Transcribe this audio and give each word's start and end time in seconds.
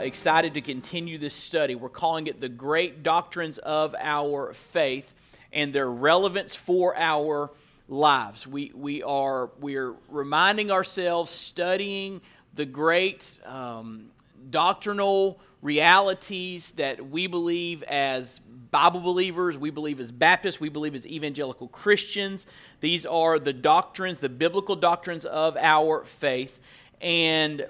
Uh, 0.00 0.04
excited 0.04 0.54
to 0.54 0.60
continue 0.60 1.18
this 1.18 1.34
study. 1.34 1.74
We're 1.74 1.88
calling 1.90 2.26
it 2.26 2.40
the 2.40 2.48
Great 2.48 3.02
Doctrines 3.02 3.58
of 3.58 3.94
Our 3.98 4.52
Faith 4.54 5.14
and 5.52 5.72
their 5.72 5.90
relevance 5.90 6.54
for 6.54 6.96
our 6.96 7.50
lives. 7.88 8.46
We, 8.46 8.72
we 8.74 9.02
are 9.02 9.50
we're 9.60 9.94
reminding 10.08 10.70
ourselves, 10.70 11.30
studying 11.30 12.22
the 12.54 12.64
great 12.64 13.36
um, 13.44 14.06
doctrinal 14.48 15.38
realities 15.60 16.72
that 16.72 17.10
we 17.10 17.26
believe 17.26 17.82
as 17.82 18.38
Bible 18.70 19.00
believers, 19.00 19.58
we 19.58 19.70
believe 19.70 20.00
as 20.00 20.12
Baptists, 20.12 20.60
we 20.60 20.70
believe 20.70 20.94
as 20.94 21.06
evangelical 21.06 21.68
Christians. 21.68 22.46
These 22.80 23.04
are 23.04 23.38
the 23.38 23.52
doctrines, 23.52 24.20
the 24.20 24.30
biblical 24.30 24.76
doctrines 24.76 25.26
of 25.26 25.58
our 25.58 26.04
faith. 26.04 26.58
And 27.02 27.66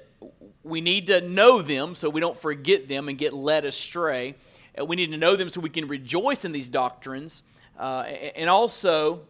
we 0.62 0.80
need 0.80 1.06
to 1.06 1.20
know 1.20 1.62
them 1.62 1.94
so 1.94 2.10
we 2.10 2.20
don't 2.20 2.36
forget 2.36 2.88
them 2.88 3.08
and 3.08 3.18
get 3.18 3.32
led 3.32 3.64
astray. 3.64 4.34
Uh, 4.78 4.84
we 4.84 4.96
need 4.96 5.10
to 5.10 5.16
know 5.16 5.36
them 5.36 5.48
so 5.48 5.60
we 5.60 5.70
can 5.70 5.88
rejoice 5.88 6.44
in 6.44 6.52
these 6.52 6.68
doctrines. 6.68 7.42
Uh, 7.78 8.02
and 8.36 8.50
also, 8.50 9.22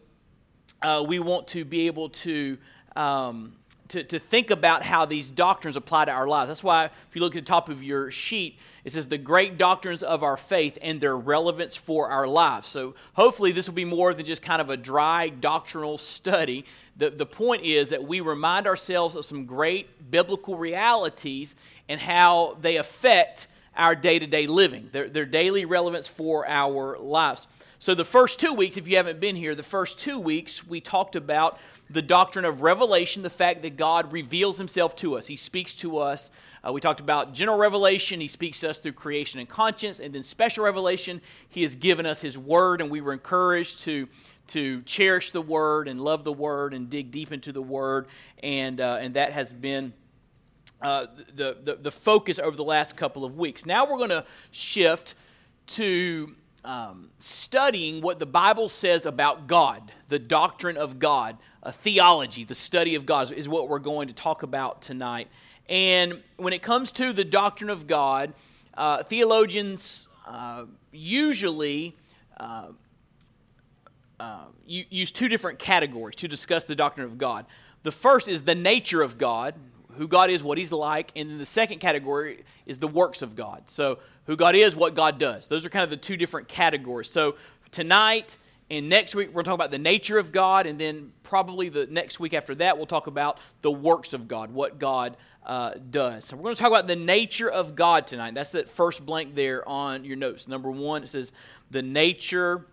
uh, 0.82 1.04
we 1.06 1.18
want 1.18 1.46
to 1.48 1.64
be 1.64 1.86
able 1.86 2.08
to, 2.08 2.58
um, 2.96 3.56
to, 3.90 4.04
to 4.04 4.18
think 4.18 4.50
about 4.50 4.82
how 4.84 5.04
these 5.04 5.28
doctrines 5.28 5.76
apply 5.76 6.04
to 6.06 6.12
our 6.12 6.26
lives. 6.26 6.48
That's 6.48 6.62
why, 6.62 6.86
if 6.86 7.14
you 7.14 7.20
look 7.20 7.34
at 7.34 7.44
the 7.44 7.48
top 7.48 7.68
of 7.68 7.82
your 7.82 8.10
sheet, 8.10 8.58
it 8.84 8.92
says 8.92 9.08
the 9.08 9.18
great 9.18 9.58
doctrines 9.58 10.02
of 10.02 10.22
our 10.22 10.36
faith 10.36 10.78
and 10.80 11.00
their 11.00 11.16
relevance 11.16 11.76
for 11.76 12.08
our 12.08 12.26
lives. 12.26 12.68
So, 12.68 12.94
hopefully, 13.14 13.52
this 13.52 13.66
will 13.66 13.74
be 13.74 13.84
more 13.84 14.14
than 14.14 14.24
just 14.24 14.42
kind 14.42 14.60
of 14.60 14.70
a 14.70 14.76
dry 14.76 15.28
doctrinal 15.28 15.98
study. 15.98 16.64
The, 16.96 17.10
the 17.10 17.26
point 17.26 17.64
is 17.64 17.90
that 17.90 18.04
we 18.04 18.20
remind 18.20 18.66
ourselves 18.66 19.16
of 19.16 19.24
some 19.24 19.44
great 19.44 20.10
biblical 20.10 20.56
realities 20.56 21.56
and 21.88 22.00
how 22.00 22.56
they 22.60 22.76
affect 22.76 23.48
our 23.76 23.96
day 23.96 24.18
to 24.18 24.26
day 24.26 24.46
living, 24.46 24.88
their, 24.92 25.08
their 25.08 25.26
daily 25.26 25.64
relevance 25.64 26.06
for 26.06 26.46
our 26.46 26.96
lives. 26.98 27.48
So, 27.80 27.94
the 27.94 28.04
first 28.04 28.38
two 28.38 28.54
weeks, 28.54 28.76
if 28.76 28.86
you 28.86 28.98
haven't 28.98 29.20
been 29.20 29.34
here, 29.34 29.54
the 29.54 29.62
first 29.62 29.98
two 29.98 30.18
weeks 30.18 30.66
we 30.66 30.80
talked 30.80 31.16
about 31.16 31.58
the 31.90 32.02
doctrine 32.02 32.44
of 32.44 32.62
revelation, 32.62 33.22
the 33.22 33.30
fact 33.30 33.62
that 33.62 33.76
God 33.76 34.12
reveals 34.12 34.58
himself 34.58 34.94
to 34.96 35.16
us. 35.16 35.26
He 35.26 35.36
speaks 35.36 35.74
to 35.76 35.98
us. 35.98 36.30
Uh, 36.64 36.72
we 36.72 36.80
talked 36.80 37.00
about 37.00 37.34
general 37.34 37.58
revelation. 37.58 38.20
He 38.20 38.28
speaks 38.28 38.60
to 38.60 38.70
us 38.70 38.78
through 38.78 38.92
creation 38.92 39.40
and 39.40 39.48
conscience. 39.48 39.98
And 39.98 40.14
then 40.14 40.22
special 40.22 40.64
revelation, 40.64 41.20
he 41.48 41.62
has 41.62 41.74
given 41.74 42.06
us 42.06 42.22
his 42.22 42.38
word, 42.38 42.80
and 42.80 42.90
we 42.90 43.00
were 43.00 43.12
encouraged 43.12 43.80
to, 43.80 44.08
to 44.48 44.82
cherish 44.82 45.32
the 45.32 45.42
word 45.42 45.88
and 45.88 46.00
love 46.00 46.22
the 46.22 46.32
word 46.32 46.74
and 46.74 46.88
dig 46.88 47.10
deep 47.10 47.32
into 47.32 47.50
the 47.50 47.62
word. 47.62 48.06
And, 48.42 48.80
uh, 48.80 48.98
and 49.00 49.14
that 49.14 49.32
has 49.32 49.52
been. 49.52 49.92
Uh, 50.82 51.08
the, 51.34 51.58
the, 51.62 51.74
the 51.74 51.90
focus 51.90 52.38
over 52.38 52.56
the 52.56 52.64
last 52.64 52.96
couple 52.96 53.22
of 53.22 53.36
weeks. 53.36 53.66
Now 53.66 53.84
we're 53.84 53.98
going 53.98 54.08
to 54.08 54.24
shift 54.50 55.14
to 55.66 56.34
um, 56.64 57.10
studying 57.18 58.00
what 58.00 58.18
the 58.18 58.24
Bible 58.24 58.70
says 58.70 59.04
about 59.04 59.46
God, 59.46 59.92
the 60.08 60.18
doctrine 60.18 60.78
of 60.78 60.98
God, 60.98 61.36
a 61.62 61.72
theology, 61.72 62.44
the 62.44 62.54
study 62.54 62.94
of 62.94 63.04
God 63.06 63.32
is 63.32 63.48
what 63.48 63.68
we're 63.68 63.78
going 63.78 64.08
to 64.08 64.14
talk 64.14 64.42
about 64.42 64.82
tonight. 64.82 65.28
And 65.68 66.22
when 66.36 66.52
it 66.52 66.62
comes 66.62 66.90
to 66.92 67.12
the 67.12 67.24
doctrine 67.24 67.70
of 67.70 67.86
God, 67.86 68.32
uh, 68.74 69.02
theologians 69.02 70.08
uh, 70.26 70.64
usually 70.92 71.96
uh, 72.38 72.68
uh 74.18 74.44
use 74.66 75.10
two 75.10 75.28
different 75.28 75.58
categories 75.58 76.14
to 76.16 76.28
discuss 76.28 76.64
the 76.64 76.74
doctrine 76.74 77.06
of 77.06 77.18
God. 77.18 77.46
The 77.82 77.92
first 77.92 78.28
is 78.28 78.44
the 78.44 78.54
nature 78.54 79.02
of 79.02 79.18
God, 79.18 79.54
who 79.94 80.06
God 80.06 80.30
is, 80.30 80.42
what 80.42 80.58
He's 80.58 80.72
like, 80.72 81.10
and 81.16 81.30
then 81.30 81.38
the 81.38 81.46
second 81.46 81.80
category 81.80 82.44
is 82.66 82.78
the 82.78 82.88
works 82.88 83.22
of 83.22 83.34
God. 83.34 83.64
So, 83.66 83.98
who 84.26 84.36
God 84.36 84.54
is, 84.54 84.76
what 84.76 84.94
God 84.94 85.18
does. 85.18 85.48
Those 85.48 85.66
are 85.66 85.70
kind 85.70 85.82
of 85.82 85.90
the 85.90 85.96
two 85.96 86.16
different 86.16 86.46
categories. 86.46 87.10
So, 87.10 87.36
tonight 87.70 88.38
and 88.70 88.88
next 88.88 89.16
week, 89.16 89.28
we're 89.28 89.42
going 89.42 89.44
to 89.44 89.48
talk 89.48 89.56
about 89.56 89.70
the 89.72 89.78
nature 89.78 90.16
of 90.16 90.30
God, 90.30 90.66
and 90.66 90.78
then 90.78 91.10
probably 91.24 91.68
the 91.68 91.86
next 91.86 92.20
week 92.20 92.32
after 92.32 92.54
that, 92.56 92.76
we'll 92.76 92.86
talk 92.86 93.08
about 93.08 93.38
the 93.62 93.70
works 93.70 94.12
of 94.12 94.28
God, 94.28 94.52
what 94.52 94.78
God 94.78 95.16
uh, 95.44 95.72
does. 95.90 96.26
So, 96.26 96.36
we're 96.36 96.44
going 96.44 96.54
to 96.54 96.62
talk 96.62 96.70
about 96.70 96.86
the 96.86 96.94
nature 96.94 97.50
of 97.50 97.74
God 97.74 98.06
tonight. 98.06 98.34
That's 98.34 98.52
that 98.52 98.70
first 98.70 99.04
blank 99.04 99.34
there 99.34 99.68
on 99.68 100.04
your 100.04 100.16
notes. 100.16 100.46
Number 100.46 100.70
one, 100.70 101.02
it 101.02 101.08
says 101.08 101.32
the 101.70 101.82
nature 101.82 102.64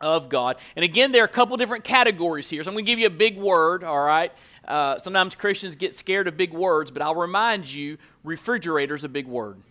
of 0.00 0.28
God. 0.28 0.56
And 0.74 0.84
again, 0.84 1.12
there 1.12 1.22
are 1.22 1.26
a 1.26 1.28
couple 1.28 1.56
different 1.56 1.84
categories 1.84 2.50
here. 2.50 2.64
So, 2.64 2.70
I'm 2.70 2.74
going 2.74 2.84
to 2.84 2.90
give 2.90 2.98
you 2.98 3.06
a 3.06 3.10
big 3.10 3.38
word, 3.38 3.84
all 3.84 4.04
right? 4.04 4.32
Uh, 4.66 4.98
sometimes 4.98 5.36
Christians 5.36 5.76
get 5.76 5.94
scared 5.94 6.26
of 6.26 6.36
big 6.36 6.52
words, 6.52 6.90
but 6.90 7.00
I'll 7.00 7.14
remind 7.14 7.72
you 7.72 7.96
refrigerator 8.24 8.96
is 8.96 9.04
a 9.04 9.08
big 9.08 9.28
word. 9.28 9.62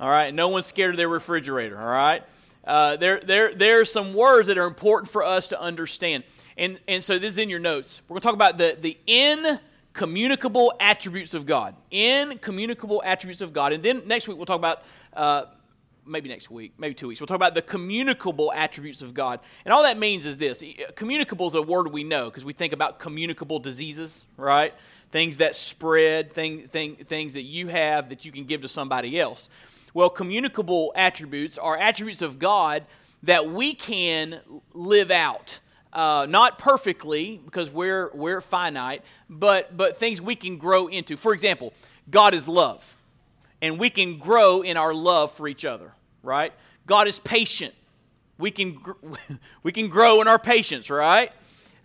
All 0.00 0.08
right? 0.08 0.32
No 0.32 0.48
one's 0.48 0.66
scared 0.66 0.92
of 0.92 0.96
their 0.96 1.08
refrigerator, 1.08 1.78
all 1.78 1.86
right? 1.86 2.22
Uh, 2.66 2.96
there, 2.96 3.20
there, 3.20 3.54
there 3.54 3.80
are 3.80 3.84
some 3.84 4.12
words 4.12 4.48
that 4.48 4.58
are 4.58 4.66
important 4.66 5.10
for 5.10 5.22
us 5.22 5.48
to 5.48 5.60
understand. 5.60 6.24
And, 6.56 6.80
and 6.88 7.02
so 7.04 7.18
this 7.18 7.32
is 7.32 7.38
in 7.38 7.48
your 7.48 7.60
notes. 7.60 8.02
We're 8.08 8.14
going 8.14 8.22
to 8.22 8.26
talk 8.26 8.34
about 8.34 8.58
the, 8.58 8.76
the 8.80 8.98
incommunicable 9.06 10.74
attributes 10.80 11.34
of 11.34 11.46
God. 11.46 11.76
Incommunicable 11.90 13.02
attributes 13.04 13.40
of 13.40 13.52
God. 13.52 13.72
And 13.72 13.82
then 13.82 14.02
next 14.06 14.26
week 14.26 14.36
we'll 14.36 14.46
talk 14.46 14.58
about, 14.58 14.82
uh, 15.12 15.44
maybe 16.04 16.28
next 16.28 16.50
week, 16.50 16.72
maybe 16.78 16.94
two 16.94 17.08
weeks, 17.08 17.20
we'll 17.20 17.26
talk 17.28 17.36
about 17.36 17.54
the 17.54 17.62
communicable 17.62 18.52
attributes 18.52 19.02
of 19.02 19.14
God. 19.14 19.38
And 19.64 19.72
all 19.72 19.82
that 19.82 19.98
means 19.98 20.26
is 20.26 20.38
this 20.38 20.64
communicable 20.96 21.46
is 21.46 21.54
a 21.54 21.62
word 21.62 21.92
we 21.92 22.02
know 22.02 22.30
because 22.30 22.44
we 22.44 22.52
think 22.52 22.72
about 22.72 22.98
communicable 22.98 23.60
diseases, 23.60 24.24
right? 24.36 24.74
Things 25.12 25.36
that 25.36 25.54
spread, 25.54 26.32
thing, 26.32 26.66
thing, 26.66 26.96
things 26.96 27.34
that 27.34 27.42
you 27.42 27.68
have 27.68 28.08
that 28.08 28.24
you 28.24 28.32
can 28.32 28.44
give 28.44 28.62
to 28.62 28.68
somebody 28.68 29.20
else. 29.20 29.48
Well, 29.96 30.10
communicable 30.10 30.92
attributes 30.94 31.56
are 31.56 31.74
attributes 31.74 32.20
of 32.20 32.38
God 32.38 32.84
that 33.22 33.48
we 33.50 33.72
can 33.72 34.40
live 34.74 35.10
out. 35.10 35.58
Uh, 35.90 36.26
not 36.28 36.58
perfectly, 36.58 37.40
because 37.42 37.70
we're, 37.70 38.10
we're 38.12 38.42
finite, 38.42 39.02
but, 39.30 39.74
but 39.74 39.96
things 39.96 40.20
we 40.20 40.36
can 40.36 40.58
grow 40.58 40.88
into. 40.88 41.16
For 41.16 41.32
example, 41.32 41.72
God 42.10 42.34
is 42.34 42.46
love, 42.46 42.98
and 43.62 43.78
we 43.78 43.88
can 43.88 44.18
grow 44.18 44.60
in 44.60 44.76
our 44.76 44.92
love 44.92 45.32
for 45.32 45.48
each 45.48 45.64
other, 45.64 45.92
right? 46.22 46.52
God 46.86 47.08
is 47.08 47.18
patient. 47.18 47.72
We 48.36 48.50
can, 48.50 48.78
we 49.62 49.72
can 49.72 49.88
grow 49.88 50.20
in 50.20 50.28
our 50.28 50.38
patience, 50.38 50.90
right? 50.90 51.32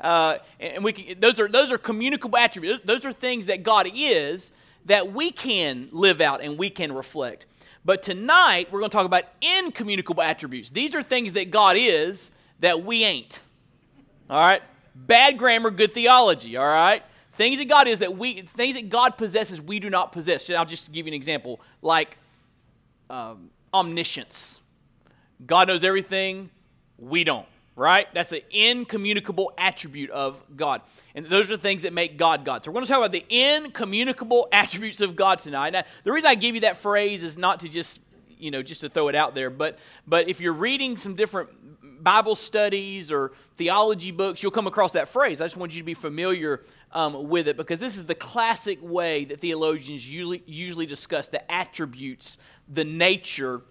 Uh, 0.01 0.39
and 0.59 0.83
we 0.83 0.91
can, 0.91 1.17
those, 1.17 1.39
are, 1.39 1.47
those 1.47 1.71
are 1.71 1.77
communicable 1.77 2.37
attributes. 2.37 2.83
Those 2.83 3.05
are 3.05 3.13
things 3.13 3.45
that 3.45 3.63
God 3.63 3.89
is 3.95 4.51
that 4.83 5.13
we 5.13 5.31
can 5.31 5.87
live 5.93 6.19
out 6.19 6.41
and 6.41 6.57
we 6.57 6.69
can 6.69 6.91
reflect. 6.91 7.45
But 7.83 8.03
tonight, 8.03 8.71
we're 8.71 8.79
going 8.79 8.91
to 8.91 8.95
talk 8.95 9.05
about 9.05 9.23
incommunicable 9.41 10.21
attributes. 10.21 10.69
These 10.69 10.93
are 10.93 11.01
things 11.01 11.33
that 11.33 11.49
God 11.51 11.75
is 11.77 12.31
that 12.59 12.83
we 12.83 13.03
ain't. 13.03 13.41
All 14.29 14.39
right? 14.39 14.61
Bad 14.95 15.37
grammar, 15.37 15.71
good 15.71 15.93
theology. 15.93 16.57
All 16.57 16.65
right? 16.65 17.03
Things 17.33 17.57
that 17.57 17.67
God 17.67 17.87
is 17.87 17.99
that 17.99 18.17
we, 18.17 18.41
things 18.41 18.75
that 18.75 18.89
God 18.89 19.17
possesses, 19.17 19.61
we 19.61 19.79
do 19.79 19.89
not 19.89 20.11
possess. 20.11 20.49
I'll 20.49 20.65
just 20.65 20.91
give 20.91 21.07
you 21.07 21.11
an 21.11 21.15
example 21.15 21.59
like 21.81 22.17
um, 23.09 23.49
omniscience. 23.73 24.61
God 25.45 25.67
knows 25.67 25.83
everything, 25.83 26.51
we 26.99 27.23
don't 27.23 27.47
right? 27.81 28.07
That's 28.13 28.31
an 28.31 28.41
incommunicable 28.51 29.53
attribute 29.57 30.11
of 30.11 30.39
God. 30.55 30.81
And 31.15 31.25
those 31.25 31.49
are 31.49 31.57
the 31.57 31.61
things 31.63 31.81
that 31.81 31.93
make 31.93 32.15
God 32.15 32.45
God. 32.45 32.63
So 32.63 32.69
we're 32.69 32.75
going 32.75 32.85
to 32.85 32.91
talk 32.91 32.99
about 32.99 33.11
the 33.11 33.25
incommunicable 33.27 34.47
attributes 34.53 35.01
of 35.01 35.15
God 35.15 35.39
tonight. 35.39 35.73
Now, 35.73 35.83
the 36.03 36.11
reason 36.11 36.29
I 36.29 36.35
give 36.35 36.53
you 36.53 36.61
that 36.61 36.77
phrase 36.77 37.23
is 37.23 37.39
not 37.39 37.61
to 37.61 37.69
just, 37.69 38.01
you 38.37 38.51
know, 38.51 38.61
just 38.61 38.81
to 38.81 38.89
throw 38.89 39.07
it 39.07 39.15
out 39.15 39.33
there, 39.33 39.49
but 39.49 39.79
but 40.05 40.29
if 40.29 40.39
you're 40.39 40.53
reading 40.53 40.95
some 40.95 41.15
different 41.15 42.03
Bible 42.03 42.35
studies 42.35 43.11
or 43.11 43.31
theology 43.57 44.11
books, 44.11 44.43
you'll 44.43 44.51
come 44.51 44.67
across 44.67 44.91
that 44.91 45.07
phrase. 45.07 45.41
I 45.41 45.45
just 45.45 45.57
want 45.57 45.73
you 45.73 45.79
to 45.79 45.85
be 45.85 45.95
familiar 45.95 46.61
um, 46.91 47.29
with 47.29 47.47
it 47.47 47.57
because 47.57 47.79
this 47.79 47.97
is 47.97 48.05
the 48.05 48.15
classic 48.15 48.77
way 48.79 49.25
that 49.25 49.39
theologians 49.39 50.07
usually, 50.07 50.43
usually 50.45 50.85
discuss 50.85 51.29
the 51.29 51.51
attributes, 51.51 52.37
the 52.71 52.83
nature 52.83 53.63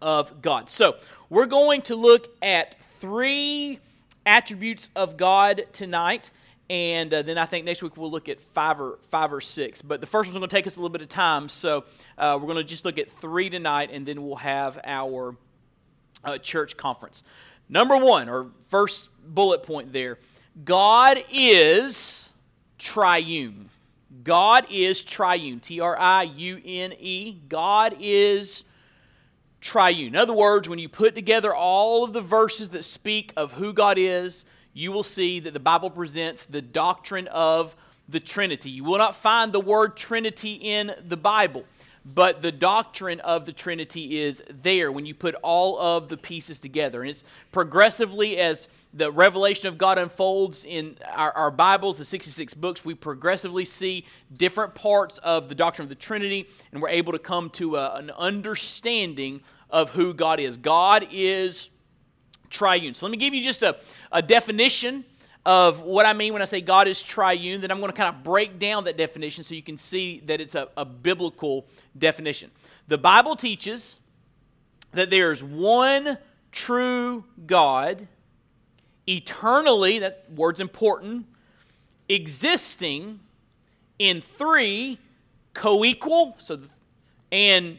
of 0.00 0.40
God. 0.40 0.70
So, 0.70 0.96
we're 1.28 1.46
going 1.46 1.82
to 1.82 1.96
look 1.96 2.28
at 2.40 2.76
three 2.98 3.78
attributes 4.24 4.90
of 4.96 5.16
God 5.16 5.66
tonight. 5.72 6.30
and 6.68 7.14
uh, 7.14 7.22
then 7.22 7.38
I 7.38 7.46
think 7.46 7.64
next 7.64 7.82
week 7.82 7.96
we'll 7.96 8.10
look 8.10 8.28
at 8.28 8.40
five 8.40 8.80
or 8.80 8.98
five 9.10 9.32
or 9.32 9.40
six. 9.40 9.82
But 9.82 10.00
the 10.00 10.06
first 10.06 10.28
one's 10.28 10.38
going 10.38 10.48
to 10.48 10.56
take 10.56 10.66
us 10.66 10.76
a 10.76 10.80
little 10.80 10.92
bit 10.92 11.02
of 11.02 11.08
time, 11.08 11.48
so 11.48 11.84
uh, 12.18 12.38
we're 12.40 12.46
going 12.46 12.56
to 12.56 12.64
just 12.64 12.84
look 12.84 12.98
at 12.98 13.10
three 13.10 13.48
tonight, 13.50 13.90
and 13.92 14.04
then 14.04 14.22
we'll 14.22 14.36
have 14.36 14.80
our 14.84 15.36
uh, 16.24 16.38
church 16.38 16.76
conference. 16.76 17.22
Number 17.68 17.96
one, 17.96 18.28
or 18.28 18.48
first 18.68 19.10
bullet 19.22 19.62
point 19.62 19.92
there, 19.92 20.18
God 20.64 21.22
is 21.32 22.30
triune. 22.78 23.70
God 24.24 24.66
is 24.70 25.04
triune. 25.04 25.60
T 25.60 25.80
R 25.80 25.96
I 25.98 26.22
U 26.24 26.60
N 26.64 26.94
E. 26.98 27.36
God 27.48 27.96
is 28.00 28.64
triune. 29.60 30.08
In 30.08 30.16
other 30.16 30.32
words, 30.32 30.68
when 30.68 30.78
you 30.78 30.88
put 30.88 31.14
together 31.14 31.54
all 31.54 32.04
of 32.04 32.12
the 32.12 32.20
verses 32.20 32.70
that 32.70 32.84
speak 32.84 33.32
of 33.36 33.54
who 33.54 33.72
God 33.72 33.98
is, 33.98 34.44
you 34.72 34.92
will 34.92 35.02
see 35.02 35.40
that 35.40 35.54
the 35.54 35.60
Bible 35.60 35.90
presents 35.90 36.44
the 36.44 36.62
doctrine 36.62 37.28
of 37.28 37.74
the 38.08 38.20
Trinity. 38.20 38.70
You 38.70 38.84
will 38.84 38.98
not 38.98 39.14
find 39.14 39.52
the 39.52 39.60
word 39.60 39.96
Trinity 39.96 40.52
in 40.52 40.94
the 41.06 41.16
Bible, 41.16 41.64
but 42.08 42.40
the 42.40 42.52
doctrine 42.52 43.18
of 43.20 43.46
the 43.46 43.52
Trinity 43.52 44.20
is 44.20 44.40
there 44.48 44.92
when 44.92 45.06
you 45.06 45.12
put 45.14 45.34
all 45.42 45.76
of 45.80 46.08
the 46.08 46.16
pieces 46.16 46.60
together. 46.60 47.02
And 47.02 47.10
it's 47.10 47.24
progressively 47.50 48.38
as 48.38 48.68
the 48.94 49.10
revelation 49.10 49.66
of 49.66 49.76
God 49.76 49.98
unfolds 49.98 50.64
in 50.64 50.98
our, 51.12 51.32
our 51.32 51.50
Bibles, 51.50 51.98
the 51.98 52.04
66 52.04 52.54
books, 52.54 52.84
we 52.84 52.94
progressively 52.94 53.64
see 53.64 54.06
different 54.34 54.76
parts 54.76 55.18
of 55.18 55.48
the 55.48 55.56
doctrine 55.56 55.84
of 55.84 55.88
the 55.88 55.96
Trinity, 55.96 56.48
and 56.70 56.80
we're 56.80 56.90
able 56.90 57.12
to 57.12 57.18
come 57.18 57.50
to 57.50 57.74
a, 57.74 57.96
an 57.96 58.12
understanding 58.12 59.40
of 59.68 59.90
who 59.90 60.14
God 60.14 60.38
is. 60.38 60.56
God 60.56 61.08
is 61.10 61.70
triune. 62.50 62.94
So 62.94 63.06
let 63.06 63.10
me 63.10 63.18
give 63.18 63.34
you 63.34 63.42
just 63.42 63.64
a, 63.64 63.78
a 64.12 64.22
definition 64.22 65.04
of 65.46 65.82
what 65.82 66.04
I 66.04 66.12
mean 66.12 66.32
when 66.32 66.42
I 66.42 66.44
say 66.44 66.60
God 66.60 66.88
is 66.88 67.00
triune. 67.00 67.60
Then 67.60 67.70
I'm 67.70 67.78
going 67.78 67.92
to 67.92 67.96
kind 67.96 68.14
of 68.14 68.24
break 68.24 68.58
down 68.58 68.84
that 68.84 68.96
definition 68.96 69.44
so 69.44 69.54
you 69.54 69.62
can 69.62 69.76
see 69.76 70.20
that 70.26 70.40
it's 70.40 70.56
a, 70.56 70.68
a 70.76 70.84
biblical 70.84 71.68
definition. 71.96 72.50
The 72.88 72.98
Bible 72.98 73.36
teaches 73.36 74.00
that 74.90 75.08
there's 75.08 75.44
one 75.44 76.18
true 76.50 77.24
God, 77.46 78.08
eternally, 79.06 80.00
that 80.00 80.24
word's 80.34 80.60
important, 80.60 81.26
existing 82.08 83.20
in 84.00 84.20
three 84.20 84.98
co 85.54 85.84
equal 85.84 86.34
so 86.38 86.58
and 87.30 87.78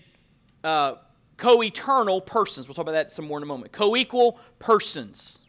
uh, 0.64 0.96
co 1.36 1.62
eternal 1.62 2.22
persons. 2.22 2.70
We'll 2.70 2.76
talk 2.76 2.84
about 2.84 2.94
that 2.94 3.12
some 3.12 3.26
more 3.26 3.40
in 3.40 3.44
a 3.44 3.48
moment. 3.48 3.74
Co 3.74 3.98
equal 3.98 4.40
persons. 4.58 5.42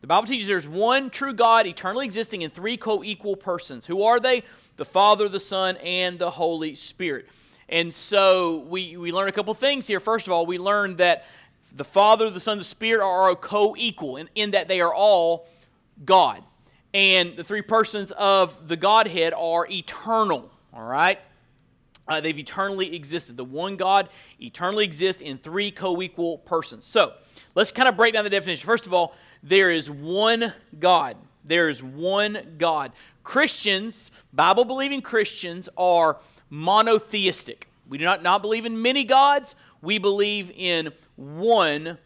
The 0.00 0.06
Bible 0.06 0.26
teaches 0.26 0.48
there's 0.48 0.68
one 0.68 1.10
true 1.10 1.34
God 1.34 1.66
eternally 1.66 2.06
existing 2.06 2.40
in 2.42 2.50
three 2.50 2.76
co 2.76 3.04
equal 3.04 3.36
persons. 3.36 3.84
Who 3.84 4.02
are 4.02 4.18
they? 4.18 4.44
The 4.76 4.84
Father, 4.86 5.28
the 5.28 5.40
Son, 5.40 5.76
and 5.76 6.18
the 6.18 6.30
Holy 6.30 6.74
Spirit. 6.74 7.28
And 7.68 7.92
so 7.92 8.60
we, 8.60 8.96
we 8.96 9.12
learn 9.12 9.28
a 9.28 9.32
couple 9.32 9.52
things 9.52 9.86
here. 9.86 10.00
First 10.00 10.26
of 10.26 10.32
all, 10.32 10.46
we 10.46 10.58
learn 10.58 10.96
that 10.96 11.26
the 11.74 11.84
Father, 11.84 12.30
the 12.30 12.40
Son, 12.40 12.58
the 12.58 12.64
Spirit 12.64 13.04
are 13.04 13.34
co 13.34 13.74
equal 13.76 14.16
in, 14.16 14.30
in 14.34 14.52
that 14.52 14.68
they 14.68 14.80
are 14.80 14.92
all 14.92 15.46
God. 16.04 16.42
And 16.94 17.36
the 17.36 17.44
three 17.44 17.62
persons 17.62 18.10
of 18.12 18.68
the 18.68 18.76
Godhead 18.76 19.34
are 19.36 19.66
eternal. 19.70 20.50
All 20.72 20.82
right? 20.82 21.18
Uh, 22.08 22.20
they've 22.20 22.38
eternally 22.38 22.96
existed. 22.96 23.36
The 23.36 23.44
one 23.44 23.76
God 23.76 24.08
eternally 24.40 24.84
exists 24.84 25.20
in 25.20 25.36
three 25.36 25.70
co 25.70 26.00
equal 26.00 26.38
persons. 26.38 26.84
So 26.86 27.12
let's 27.54 27.70
kind 27.70 27.88
of 27.88 27.98
break 27.98 28.14
down 28.14 28.24
the 28.24 28.30
definition. 28.30 28.66
First 28.66 28.86
of 28.86 28.94
all, 28.94 29.14
there 29.42 29.70
is 29.70 29.90
one 29.90 30.52
God. 30.78 31.16
There 31.44 31.68
is 31.68 31.82
one 31.82 32.54
God. 32.58 32.92
Christians, 33.24 34.10
Bible 34.32 34.64
believing 34.64 35.02
Christians, 35.02 35.68
are 35.76 36.18
monotheistic. 36.48 37.68
We 37.88 37.98
do 37.98 38.04
not, 38.04 38.22
not 38.22 38.42
believe 38.42 38.66
in 38.66 38.80
many 38.80 39.04
gods, 39.04 39.54
we 39.82 39.98
believe 39.98 40.50
in 40.50 40.92
one 41.16 41.98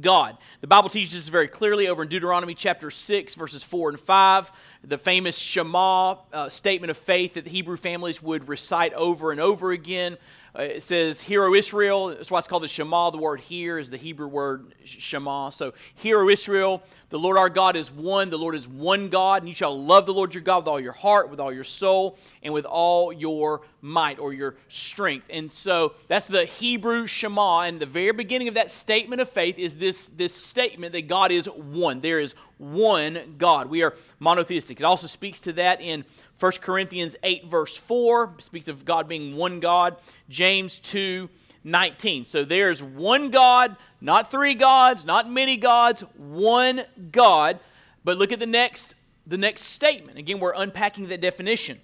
God. 0.00 0.36
The 0.60 0.66
Bible 0.66 0.88
teaches 0.88 1.12
this 1.12 1.28
very 1.28 1.48
clearly 1.48 1.88
over 1.88 2.02
in 2.02 2.08
Deuteronomy 2.08 2.54
chapter 2.54 2.90
6, 2.90 3.34
verses 3.34 3.62
4 3.62 3.90
and 3.90 4.00
5. 4.00 4.52
The 4.84 4.98
famous 4.98 5.36
Shema 5.36 6.16
uh, 6.32 6.48
statement 6.48 6.90
of 6.90 6.96
faith 6.96 7.34
that 7.34 7.44
the 7.44 7.50
Hebrew 7.50 7.76
families 7.76 8.22
would 8.22 8.48
recite 8.48 8.94
over 8.94 9.32
and 9.32 9.40
over 9.40 9.72
again. 9.72 10.16
Uh, 10.58 10.62
it 10.62 10.82
says, 10.82 11.22
Hear, 11.22 11.44
O 11.44 11.54
Israel. 11.54 12.08
That's 12.08 12.30
why 12.30 12.38
it's 12.38 12.48
called 12.48 12.64
the 12.64 12.68
Shema. 12.68 13.10
The 13.10 13.18
word 13.18 13.40
here 13.40 13.78
is 13.78 13.90
the 13.90 13.96
Hebrew 13.96 14.26
word 14.26 14.74
Shema. 14.84 15.50
So, 15.50 15.74
Hear, 15.94 16.20
O 16.20 16.28
Israel, 16.28 16.82
the 17.10 17.18
Lord 17.18 17.36
our 17.36 17.48
God 17.48 17.76
is 17.76 17.90
one. 17.90 18.30
The 18.30 18.38
Lord 18.38 18.54
is 18.54 18.66
one 18.66 19.08
God, 19.08 19.42
and 19.42 19.48
you 19.48 19.54
shall 19.54 19.80
love 19.80 20.06
the 20.06 20.14
Lord 20.14 20.34
your 20.34 20.42
God 20.42 20.58
with 20.58 20.68
all 20.68 20.80
your 20.80 20.92
heart, 20.92 21.30
with 21.30 21.38
all 21.38 21.52
your 21.52 21.64
soul, 21.64 22.18
and 22.42 22.52
with 22.52 22.64
all 22.64 23.12
your 23.12 23.62
might 23.80 24.18
or 24.18 24.32
your 24.32 24.56
strength. 24.68 25.26
And 25.30 25.50
so, 25.52 25.94
that's 26.08 26.26
the 26.26 26.44
Hebrew 26.44 27.06
Shema. 27.06 27.60
And 27.60 27.78
the 27.78 27.86
very 27.86 28.12
beginning 28.12 28.48
of 28.48 28.54
that 28.54 28.70
statement 28.70 29.20
of 29.20 29.28
faith 29.28 29.58
is 29.58 29.76
this, 29.76 30.08
this 30.08 30.34
statement 30.34 30.92
that 30.94 31.06
God 31.06 31.30
is 31.30 31.46
one. 31.46 32.00
There 32.00 32.18
is 32.18 32.34
one 32.60 33.36
God. 33.38 33.70
We 33.70 33.82
are 33.82 33.96
monotheistic. 34.18 34.80
It 34.80 34.84
also 34.84 35.06
speaks 35.06 35.40
to 35.40 35.52
that 35.54 35.80
in 35.80 36.04
1 36.38 36.52
Corinthians 36.60 37.16
8, 37.22 37.46
verse 37.46 37.76
4, 37.76 38.34
speaks 38.38 38.68
of 38.68 38.84
God 38.84 39.08
being 39.08 39.34
one 39.34 39.60
God. 39.60 39.96
James 40.28 40.78
2, 40.80 41.28
19. 41.64 42.24
So 42.24 42.44
there's 42.44 42.82
one 42.82 43.30
God, 43.30 43.76
not 44.00 44.30
three 44.30 44.54
gods, 44.54 45.04
not 45.04 45.30
many 45.30 45.56
gods, 45.56 46.02
one 46.16 46.82
God. 47.10 47.58
But 48.04 48.18
look 48.18 48.32
at 48.32 48.40
the 48.40 48.46
next, 48.46 48.94
the 49.26 49.38
next 49.38 49.62
statement. 49.62 50.18
Again, 50.18 50.38
we're 50.38 50.54
unpacking 50.54 51.08
that 51.08 51.20
definition. 51.20 51.80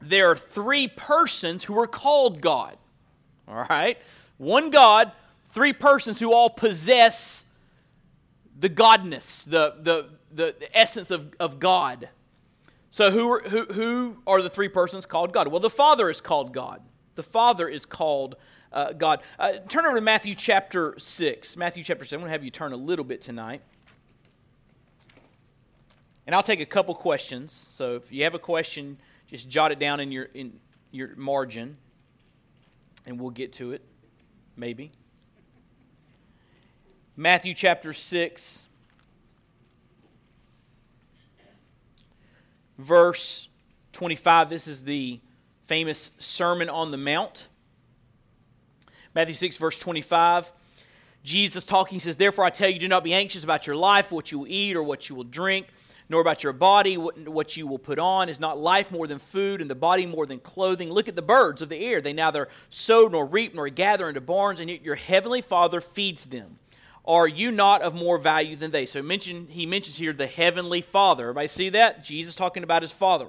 There 0.00 0.30
are 0.30 0.36
three 0.36 0.88
persons 0.88 1.64
who 1.64 1.78
are 1.78 1.86
called 1.86 2.40
God. 2.40 2.76
All 3.46 3.66
right? 3.68 3.98
One 4.38 4.70
God, 4.70 5.12
three 5.48 5.72
persons 5.72 6.18
who 6.20 6.32
all 6.32 6.50
possess 6.50 7.46
the 8.60 8.68
godness, 8.68 9.44
the, 9.44 9.74
the, 9.80 10.10
the, 10.30 10.54
the 10.58 10.78
essence 10.78 11.10
of, 11.10 11.32
of 11.40 11.58
God. 11.58 12.10
So, 12.90 13.10
who 13.10 13.32
are, 13.32 13.40
who, 13.48 13.64
who 13.64 14.16
are 14.26 14.42
the 14.42 14.50
three 14.50 14.68
persons 14.68 15.06
called 15.06 15.32
God? 15.32 15.48
Well, 15.48 15.60
the 15.60 15.70
Father 15.70 16.10
is 16.10 16.20
called 16.20 16.52
God. 16.52 16.82
The 17.14 17.22
Father 17.22 17.68
is 17.68 17.86
called 17.86 18.36
uh, 18.72 18.92
God. 18.92 19.20
Uh, 19.38 19.52
turn 19.68 19.86
over 19.86 19.94
to 19.94 20.00
Matthew 20.00 20.34
chapter 20.34 20.94
6. 20.98 21.56
Matthew 21.56 21.82
chapter 21.82 22.04
6. 22.04 22.12
I'm 22.12 22.20
going 22.20 22.28
to 22.28 22.32
have 22.32 22.44
you 22.44 22.50
turn 22.50 22.72
a 22.72 22.76
little 22.76 23.04
bit 23.04 23.20
tonight. 23.22 23.62
And 26.26 26.34
I'll 26.34 26.42
take 26.42 26.60
a 26.60 26.66
couple 26.66 26.94
questions. 26.94 27.52
So, 27.52 27.96
if 27.96 28.12
you 28.12 28.24
have 28.24 28.34
a 28.34 28.38
question, 28.38 28.98
just 29.26 29.48
jot 29.48 29.72
it 29.72 29.78
down 29.78 30.00
in 30.00 30.12
your, 30.12 30.24
in 30.34 30.60
your 30.90 31.14
margin, 31.16 31.78
and 33.06 33.18
we'll 33.18 33.30
get 33.30 33.52
to 33.54 33.72
it, 33.72 33.82
maybe. 34.56 34.92
Matthew 37.20 37.52
chapter 37.52 37.92
6. 37.92 38.66
verse 42.78 43.50
25. 43.92 44.48
This 44.48 44.66
is 44.66 44.84
the 44.84 45.20
famous 45.66 46.12
Sermon 46.18 46.70
on 46.70 46.92
the 46.92 46.96
Mount. 46.96 47.48
Matthew 49.14 49.34
6, 49.34 49.58
verse 49.58 49.78
25. 49.78 50.50
Jesus 51.22 51.66
talking 51.66 52.00
says, 52.00 52.16
Therefore 52.16 52.46
I 52.46 52.48
tell 52.48 52.70
you, 52.70 52.78
do 52.78 52.88
not 52.88 53.04
be 53.04 53.12
anxious 53.12 53.44
about 53.44 53.66
your 53.66 53.76
life, 53.76 54.10
what 54.10 54.32
you 54.32 54.38
will 54.38 54.48
eat 54.48 54.74
or 54.74 54.82
what 54.82 55.10
you 55.10 55.14
will 55.14 55.24
drink, 55.24 55.66
nor 56.08 56.22
about 56.22 56.42
your 56.42 56.54
body, 56.54 56.96
what 56.96 57.54
you 57.54 57.66
will 57.66 57.78
put 57.78 57.98
on. 57.98 58.30
Is 58.30 58.40
not 58.40 58.56
life 58.56 58.90
more 58.90 59.06
than 59.06 59.18
food, 59.18 59.60
and 59.60 59.68
the 59.68 59.74
body 59.74 60.06
more 60.06 60.24
than 60.24 60.38
clothing? 60.38 60.90
Look 60.90 61.06
at 61.06 61.16
the 61.16 61.20
birds 61.20 61.60
of 61.60 61.68
the 61.68 61.84
air. 61.84 62.00
They 62.00 62.14
neither 62.14 62.48
sow 62.70 63.08
nor 63.08 63.26
reap 63.26 63.54
nor 63.54 63.68
gather 63.68 64.08
into 64.08 64.22
barns, 64.22 64.58
and 64.58 64.70
yet 64.70 64.80
your 64.80 64.94
heavenly 64.94 65.42
Father 65.42 65.82
feeds 65.82 66.24
them. 66.24 66.56
Are 67.06 67.26
you 67.26 67.50
not 67.50 67.82
of 67.82 67.94
more 67.94 68.18
value 68.18 68.56
than 68.56 68.70
they? 68.70 68.86
So 68.86 69.02
mention, 69.02 69.46
he 69.48 69.66
mentions 69.66 69.96
here 69.96 70.12
the 70.12 70.26
heavenly 70.26 70.80
Father. 70.80 71.24
Everybody 71.24 71.48
see 71.48 71.68
that? 71.70 72.04
Jesus 72.04 72.34
talking 72.34 72.62
about 72.62 72.82
his 72.82 72.92
Father. 72.92 73.28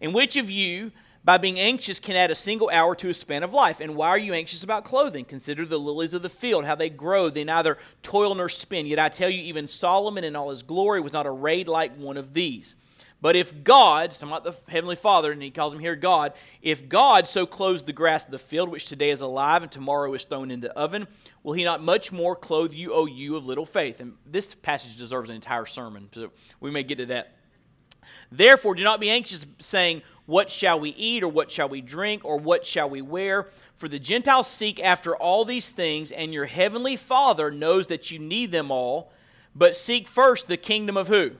And 0.00 0.14
which 0.14 0.36
of 0.36 0.50
you, 0.50 0.92
by 1.24 1.38
being 1.38 1.58
anxious, 1.58 1.98
can 1.98 2.14
add 2.14 2.30
a 2.30 2.36
single 2.36 2.70
hour 2.72 2.94
to 2.94 3.08
a 3.08 3.14
span 3.14 3.42
of 3.42 3.52
life? 3.52 3.80
And 3.80 3.96
why 3.96 4.08
are 4.08 4.18
you 4.18 4.32
anxious 4.32 4.62
about 4.62 4.84
clothing? 4.84 5.24
Consider 5.24 5.66
the 5.66 5.80
lilies 5.80 6.14
of 6.14 6.22
the 6.22 6.28
field, 6.28 6.64
how 6.64 6.76
they 6.76 6.88
grow. 6.88 7.28
They 7.28 7.44
neither 7.44 7.78
toil 8.02 8.34
nor 8.34 8.48
spin. 8.48 8.86
Yet 8.86 8.98
I 8.98 9.08
tell 9.08 9.28
you, 9.28 9.42
even 9.42 9.66
Solomon 9.66 10.22
in 10.24 10.36
all 10.36 10.50
his 10.50 10.62
glory 10.62 11.00
was 11.00 11.12
not 11.12 11.26
arrayed 11.26 11.66
like 11.66 11.96
one 11.96 12.16
of 12.16 12.34
these. 12.34 12.76
But 13.26 13.34
if 13.34 13.64
God, 13.64 14.12
so 14.12 14.24
I'm 14.24 14.30
not 14.30 14.44
the 14.44 14.54
Heavenly 14.68 14.94
Father, 14.94 15.32
and 15.32 15.42
he 15.42 15.50
calls 15.50 15.74
him 15.74 15.80
here 15.80 15.96
God, 15.96 16.32
if 16.62 16.88
God 16.88 17.26
so 17.26 17.44
clothes 17.44 17.82
the 17.82 17.92
grass 17.92 18.26
of 18.26 18.30
the 18.30 18.38
field, 18.38 18.68
which 18.68 18.86
today 18.86 19.10
is 19.10 19.20
alive 19.20 19.64
and 19.64 19.72
tomorrow 19.72 20.14
is 20.14 20.24
thrown 20.24 20.52
into 20.52 20.68
the 20.68 20.78
oven, 20.78 21.08
will 21.42 21.54
he 21.54 21.64
not 21.64 21.82
much 21.82 22.12
more 22.12 22.36
clothe 22.36 22.72
you, 22.72 22.94
O 22.94 23.04
you 23.04 23.34
of 23.34 23.44
little 23.44 23.66
faith? 23.66 23.98
And 23.98 24.12
this 24.24 24.54
passage 24.54 24.94
deserves 24.94 25.28
an 25.28 25.34
entire 25.34 25.66
sermon, 25.66 26.08
so 26.14 26.30
we 26.60 26.70
may 26.70 26.84
get 26.84 26.98
to 26.98 27.06
that. 27.06 27.34
Therefore, 28.30 28.76
do 28.76 28.84
not 28.84 29.00
be 29.00 29.10
anxious, 29.10 29.44
saying, 29.58 30.02
What 30.26 30.48
shall 30.48 30.78
we 30.78 30.90
eat, 30.90 31.24
or 31.24 31.28
what 31.28 31.50
shall 31.50 31.68
we 31.68 31.80
drink, 31.80 32.24
or 32.24 32.38
what 32.38 32.64
shall 32.64 32.88
we 32.88 33.02
wear? 33.02 33.48
For 33.74 33.88
the 33.88 33.98
Gentiles 33.98 34.46
seek 34.46 34.78
after 34.78 35.16
all 35.16 35.44
these 35.44 35.72
things, 35.72 36.12
and 36.12 36.32
your 36.32 36.46
heavenly 36.46 36.94
Father 36.94 37.50
knows 37.50 37.88
that 37.88 38.08
you 38.12 38.20
need 38.20 38.52
them 38.52 38.70
all. 38.70 39.10
But 39.52 39.76
seek 39.76 40.06
first 40.06 40.46
the 40.46 40.56
kingdom 40.56 40.96
of 40.96 41.08
who? 41.08 41.32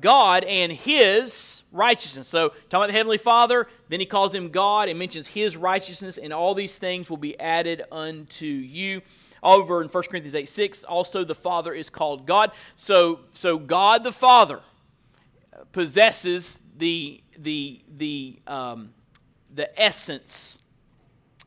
God 0.00 0.44
and 0.44 0.72
his 0.72 1.62
righteousness. 1.72 2.28
So, 2.28 2.50
talking 2.68 2.76
about 2.76 2.86
the 2.88 2.92
Heavenly 2.92 3.18
Father, 3.18 3.68
then 3.88 4.00
he 4.00 4.06
calls 4.06 4.34
him 4.34 4.50
God 4.50 4.88
and 4.88 4.98
mentions 4.98 5.28
his 5.28 5.56
righteousness, 5.56 6.18
and 6.18 6.32
all 6.32 6.54
these 6.54 6.78
things 6.78 7.10
will 7.10 7.16
be 7.16 7.38
added 7.38 7.82
unto 7.90 8.46
you. 8.46 9.02
Over 9.42 9.82
in 9.82 9.88
1 9.88 10.02
Corinthians 10.04 10.34
8 10.34 10.48
6, 10.48 10.84
also 10.84 11.22
the 11.22 11.34
Father 11.34 11.72
is 11.72 11.88
called 11.90 12.26
God. 12.26 12.50
So, 12.74 13.20
so 13.32 13.58
God 13.58 14.02
the 14.02 14.12
Father 14.12 14.60
possesses 15.72 16.60
the, 16.76 17.22
the, 17.38 17.82
the, 17.96 18.38
um, 18.46 18.90
the 19.54 19.80
essence 19.80 20.60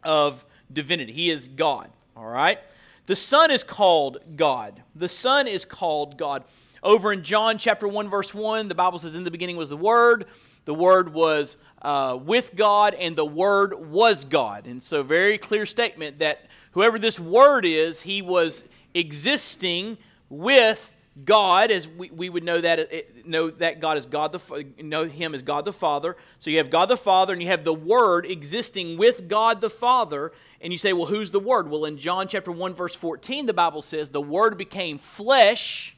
of 0.03 0.46
divinity. 0.72 1.12
He 1.12 1.29
is 1.29 1.48
God, 1.48 1.89
all 2.15 2.27
right? 2.27 2.60
The 3.08 3.15
Son 3.15 3.50
is 3.51 3.63
called 3.63 4.20
God. 4.36 4.84
The 4.96 5.10
Son 5.10 5.48
is 5.48 5.65
called 5.65 6.18
God. 6.18 6.44
Over 6.82 7.12
in 7.12 7.24
John 7.24 7.58
chapter 7.58 7.88
1, 7.88 8.10
verse 8.10 8.34
1, 8.34 8.68
the 8.68 8.76
Bible 8.76 9.00
says, 9.00 9.16
In 9.16 9.24
the 9.24 9.32
beginning 9.32 9.58
was 9.58 9.70
the 9.70 9.78
Word, 9.78 10.26
the 10.66 10.74
Word 10.74 11.14
was 11.14 11.58
uh, 11.82 12.18
with 12.22 12.56
God, 12.56 12.94
and 12.94 13.16
the 13.16 13.26
Word 13.26 13.90
was 13.90 14.24
God. 14.24 14.66
And 14.66 14.82
so, 14.82 15.04
very 15.04 15.38
clear 15.38 15.66
statement 15.66 16.20
that 16.20 16.46
whoever 16.72 16.98
this 16.98 17.20
Word 17.20 17.66
is, 17.66 18.04
he 18.04 18.22
was 18.22 18.64
existing 18.94 19.98
with 20.30 20.96
God, 21.26 21.72
as 21.72 21.88
we, 21.88 22.10
we 22.12 22.30
would 22.30 22.44
know 22.44 22.62
that 22.62 22.80
uh, 22.80 22.86
know 23.26 23.50
that 23.50 23.80
God 23.82 23.98
is 23.98 24.06
God 24.06 24.32
the 24.32 24.66
know 24.82 25.06
Him 25.06 25.36
as 25.36 25.42
God 25.42 25.66
the 25.66 25.74
Father. 25.74 26.16
So 26.40 26.50
you 26.50 26.58
have 26.60 26.70
God 26.70 26.88
the 26.88 26.98
Father, 26.98 27.34
and 27.34 27.42
you 27.42 27.50
have 27.50 27.64
the 27.64 27.74
Word 27.74 28.26
existing 28.26 28.98
with 28.98 29.28
God 29.28 29.60
the 29.60 29.70
Father. 29.70 30.32
And 30.62 30.72
you 30.72 30.78
say, 30.78 30.94
well, 30.94 31.08
who's 31.08 31.32
the 31.32 31.40
Word? 31.40 31.70
Well, 31.70 31.86
in 31.86 31.98
John 31.98 32.28
chapter 32.28 32.52
one 32.52 32.74
verse 32.74 32.96
fourteen, 32.96 33.48
the 33.48 33.54
Bible 33.54 33.82
says 33.82 34.10
the 34.10 34.22
Word 34.22 34.58
became 34.58 34.98
flesh 34.98 35.98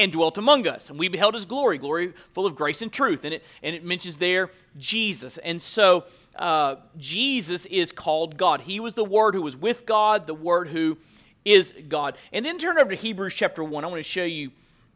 and 0.00 0.12
dwelt 0.12 0.38
among 0.38 0.66
us. 0.66 0.90
And 0.90 0.98
we 0.98 1.08
beheld 1.08 1.34
his 1.34 1.44
glory, 1.44 1.78
glory 1.78 2.12
full 2.32 2.46
of 2.46 2.54
grace 2.54 2.82
and 2.82 2.92
truth. 2.92 3.24
And 3.24 3.34
it, 3.34 3.44
and 3.62 3.76
it 3.76 3.84
mentions 3.84 4.18
there 4.18 4.50
Jesus. 4.78 5.38
And 5.38 5.60
so 5.60 6.04
uh, 6.36 6.76
Jesus 6.96 7.66
is 7.66 7.92
called 7.92 8.36
God. 8.36 8.62
He 8.62 8.80
was 8.80 8.94
the 8.94 9.04
Word 9.04 9.34
who 9.34 9.42
was 9.42 9.56
with 9.56 9.86
God, 9.86 10.26
the 10.26 10.34
Word 10.34 10.68
who 10.68 10.98
is 11.44 11.72
God. 11.88 12.16
And 12.32 12.44
then 12.44 12.58
turn 12.58 12.78
over 12.78 12.90
to 12.90 12.96
Hebrews 12.96 13.34
chapter 13.34 13.62
1. 13.62 13.84
I 13.84 13.88
want 13.88 13.98
to 13.98 14.02
show 14.02 14.24
you 14.24 14.50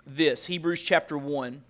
this 0.07 0.47
Hebrews 0.47 0.83
chapter 0.83 1.17
1. 1.19 1.63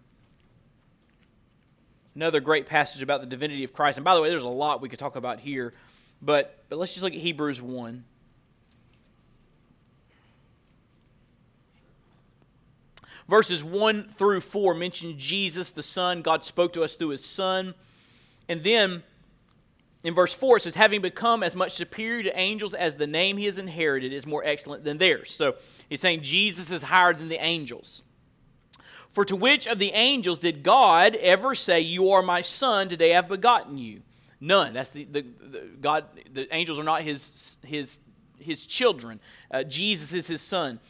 Another 2.14 2.41
great 2.41 2.67
passage 2.67 3.03
about 3.03 3.21
the 3.21 3.26
divinity 3.26 3.64
of 3.64 3.73
Christ. 3.73 3.99
And 3.99 4.05
by 4.05 4.14
the 4.14 4.21
way, 4.21 4.31
there's 4.31 4.45
a 4.45 4.49
lot 4.49 4.81
we 4.81 4.88
could 4.88 5.00
talk 5.00 5.17
about 5.17 5.41
here, 5.41 5.75
but, 6.23 6.64
but 6.69 6.79
let's 6.79 6.93
just 6.93 7.03
look 7.03 7.12
at 7.12 7.19
Hebrews 7.19 7.61
1. 7.61 8.05
Verses 13.28 13.64
1 13.64 14.09
through 14.11 14.40
4 14.40 14.75
mention 14.75 15.19
Jesus, 15.19 15.71
the 15.71 15.83
Son. 15.83 16.23
God 16.23 16.45
spoke 16.45 16.73
to 16.75 16.85
us 16.85 16.95
through 16.95 17.11
his 17.11 17.25
Son. 17.25 17.75
And 18.49 18.62
then 18.62 19.02
in 20.02 20.14
verse 20.14 20.35
4, 20.35 20.59
it 20.59 20.61
says, 20.61 20.75
having 20.75 21.00
become 21.00 21.43
as 21.43 21.57
much 21.57 21.73
superior 21.73 22.23
to 22.25 22.38
angels 22.38 22.75
as 22.75 22.97
the 22.97 23.07
name 23.07 23.38
he 23.38 23.47
has 23.47 23.57
inherited 23.57 24.12
is 24.12 24.26
more 24.26 24.45
excellent 24.45 24.85
than 24.85 24.99
theirs. 24.99 25.35
So 25.35 25.54
he's 25.88 26.02
saying 26.02 26.21
Jesus 26.21 26.71
is 26.71 26.83
higher 26.83 27.14
than 27.14 27.31
the 27.31 27.43
angels. 27.43 28.02
For 29.11 29.25
to 29.25 29.37
which 29.37 29.66
of 29.66 29.78
the 29.78 29.93
angels 29.93 30.38
did 30.38 30.62
God 30.62 31.14
ever 31.16 31.54
say, 31.54 31.81
You 31.81 32.11
are 32.11 32.23
my 32.23 32.43
son, 32.43 32.88
today 32.88 33.16
I've 33.16 33.28
begotten 33.28 33.78
you? 33.78 34.02
None. 34.40 34.75
That's 34.75 34.90
the, 34.90 35.04
the, 35.04 35.23
the 35.23 35.61
God, 35.81 36.04
the 36.31 36.52
angels 36.54 36.78
are 36.78 36.85
not 36.85 37.02
his, 37.02 37.57
his, 37.64 38.00
his 38.38 38.66
children. 38.66 39.21
Uh, 39.50 39.62
Jesus 39.62 40.12
is 40.12 40.26
his 40.26 40.43
son. 40.43 40.81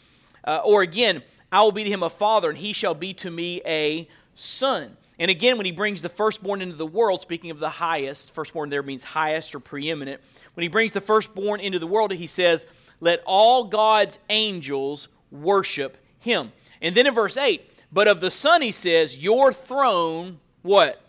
Uh, 0.43 0.61
or 0.65 0.83
again, 0.83 1.23
I 1.55 1.63
will 1.63 1.71
be 1.71 1.85
to 1.85 1.91
him 1.91 2.03
a 2.03 2.11
father, 2.11 2.49
and 2.49 2.59
he 2.59 2.73
shall 2.73 2.97
be 2.97 3.15
to 3.15 3.31
me 3.31 3.63
a 3.65 4.09
son. 4.35 4.97
And 5.21 5.31
again, 5.31 5.57
when 5.57 5.67
he 5.67 5.71
brings 5.71 6.03
the 6.03 6.09
firstborn 6.09 6.61
into 6.61 6.75
the 6.75 6.85
world, 6.85 7.21
speaking 7.21 7.53
of 7.53 7.61
the 7.61 7.71
highest, 7.71 8.35
firstborn 8.35 8.71
there 8.71 8.83
means 8.83 9.05
highest 9.05 9.55
or 9.55 9.61
preeminent. 9.61 10.21
When 10.55 10.63
he 10.63 10.69
brings 10.69 10.91
the 10.91 11.01
firstborn 11.01 11.61
into 11.61 11.79
the 11.79 11.87
world, 11.87 12.11
he 12.11 12.27
says, 12.27 12.67
Let 12.99 13.23
all 13.25 13.63
God's 13.67 14.19
angels 14.31 15.07
worship 15.31 15.97
him. 16.19 16.51
And 16.83 16.97
then 16.97 17.07
in 17.07 17.15
verse 17.15 17.37
8, 17.37 17.71
but 17.93 18.09
of 18.09 18.21
the 18.21 18.33
Son, 18.33 18.61
he 18.61 18.73
says, 18.73 19.19
Your 19.19 19.53
throne, 19.53 20.41
what? 20.63 21.01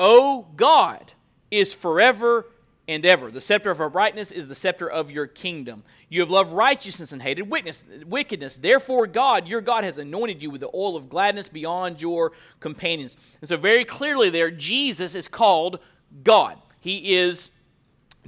O 0.00 0.48
God, 0.56 1.12
is 1.52 1.72
forever 1.72 2.46
and 2.88 3.06
ever. 3.06 3.30
The 3.30 3.40
scepter 3.40 3.70
of 3.70 3.80
uprightness 3.80 4.32
is 4.32 4.48
the 4.48 4.56
scepter 4.56 4.90
of 4.90 5.12
your 5.12 5.28
kingdom. 5.28 5.84
You 6.10 6.20
have 6.20 6.30
loved 6.30 6.52
righteousness 6.52 7.12
and 7.12 7.22
hated 7.22 7.48
wickedness. 7.48 8.56
Therefore, 8.56 9.06
God, 9.06 9.46
your 9.46 9.60
God, 9.60 9.84
has 9.84 9.96
anointed 9.96 10.42
you 10.42 10.50
with 10.50 10.60
the 10.60 10.70
oil 10.74 10.96
of 10.96 11.08
gladness 11.08 11.48
beyond 11.48 12.02
your 12.02 12.32
companions. 12.58 13.16
And 13.40 13.48
so, 13.48 13.56
very 13.56 13.84
clearly, 13.84 14.28
there, 14.28 14.50
Jesus 14.50 15.14
is 15.14 15.28
called 15.28 15.78
God. 16.24 16.58
He 16.80 17.16
is 17.16 17.50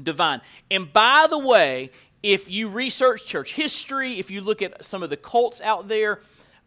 divine. 0.01 0.43
And 0.71 0.93
by 0.93 1.27
the 1.29 1.39
way, 1.39 1.91
if 2.23 2.49
you 2.49 2.69
research 2.69 3.27
church 3.27 3.55
history, 3.55 4.21
if 4.21 4.31
you 4.31 4.43
look 4.43 4.63
at 4.63 4.85
some 4.85 5.03
of 5.03 5.11
the 5.11 5.17
cults 5.17 5.61
out 5.61 5.89
there, 5.89 6.21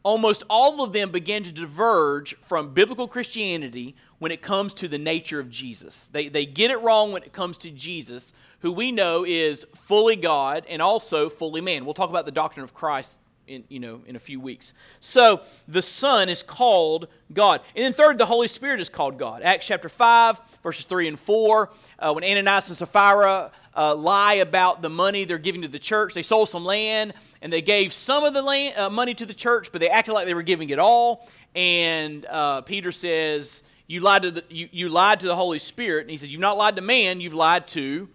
almost 0.04 0.44
all 0.50 0.84
of 0.84 0.92
them 0.92 1.12
began 1.12 1.44
to 1.44 1.52
diverge 1.52 2.36
from 2.40 2.74
biblical 2.74 3.08
Christianity 3.08 3.96
when 4.20 4.32
it 4.32 4.42
comes 4.42 4.74
to 4.76 4.88
the 4.90 4.98
nature 4.98 5.40
of 5.40 5.50
Jesus. 5.50 6.08
They, 6.08 6.28
they 6.28 6.46
get 6.46 6.72
it 6.72 6.82
wrong 6.82 7.14
when 7.14 7.24
it 7.24 7.32
comes 7.32 7.58
to 7.60 7.72
Jesus, 7.72 8.34
who 8.66 8.72
we 8.72 8.92
know 8.92 9.24
is 9.24 9.64
fully 9.76 10.16
God 10.16 10.66
and 10.68 10.82
also 10.82 11.30
fully 11.30 11.62
man. 11.62 11.86
We'll 11.86 11.94
talk 11.94 12.10
about 12.10 12.26
the 12.26 12.32
doctrine 12.32 12.64
of 12.64 12.74
Christ 12.74 13.20
in, 13.46 13.64
you 13.70 13.80
know, 13.80 14.02
in 14.08 14.16
a 14.16 14.20
few 14.20 14.40
weeks. 14.40 14.74
So 15.00 15.42
the 15.68 15.84
Son 15.84 16.30
is 16.30 16.42
called 16.42 17.08
God. 17.32 17.62
And 17.76 17.86
then 17.86 17.94
third, 17.94 18.18
the 18.18 18.26
Holy 18.26 18.48
Spirit 18.48 18.80
is 18.80 18.90
called 18.90 19.20
God. 19.20 19.44
Acts 19.44 19.68
chapter 19.68 19.88
5, 19.88 20.42
verses 20.64 20.88
3 20.88 21.10
and 21.10 21.20
4, 21.20 21.70
uh, 22.00 22.14
when 22.14 22.24
Ananias 22.24 22.70
and 22.70 22.76
Sapphira 22.76 23.52
uh, 23.78 23.94
lie 23.94 24.34
about 24.34 24.82
the 24.82 24.90
money 24.90 25.26
they're 25.26 25.38
giving 25.38 25.62
to 25.62 25.68
the 25.68 25.78
church. 25.78 26.16
They 26.16 26.24
sold 26.24 26.50
some 26.50 26.66
land 26.66 27.14
and 27.44 27.54
they 27.54 27.62
gave 27.62 27.94
some 27.94 28.24
of 28.24 28.34
the 28.34 28.42
land, 28.42 28.80
uh, 28.80 28.90
money 28.90 29.14
to 29.14 29.28
the 29.28 29.36
church, 29.36 29.72
but 29.72 29.80
they 29.80 29.90
acted 29.90 30.14
like 30.14 30.26
they 30.26 30.34
were 30.34 30.42
giving 30.42 30.72
it 30.72 30.80
all. 30.80 31.30
And 31.54 32.26
uh, 32.26 32.62
Peter 32.62 32.92
says, 32.92 33.62
you 33.86 34.00
lied, 34.00 34.24
to 34.24 34.32
the, 34.32 34.44
you, 34.50 34.70
you 34.72 34.90
lied 34.90 35.20
to 35.20 35.28
the 35.28 35.36
Holy 35.36 35.60
Spirit. 35.60 36.02
And 36.02 36.10
he 36.10 36.18
says, 36.18 36.32
You've 36.32 36.42
not 36.42 36.58
lied 36.58 36.78
to 36.78 36.82
man, 36.82 37.22
you've 37.22 37.36
lied 37.36 37.68
to 37.68 38.10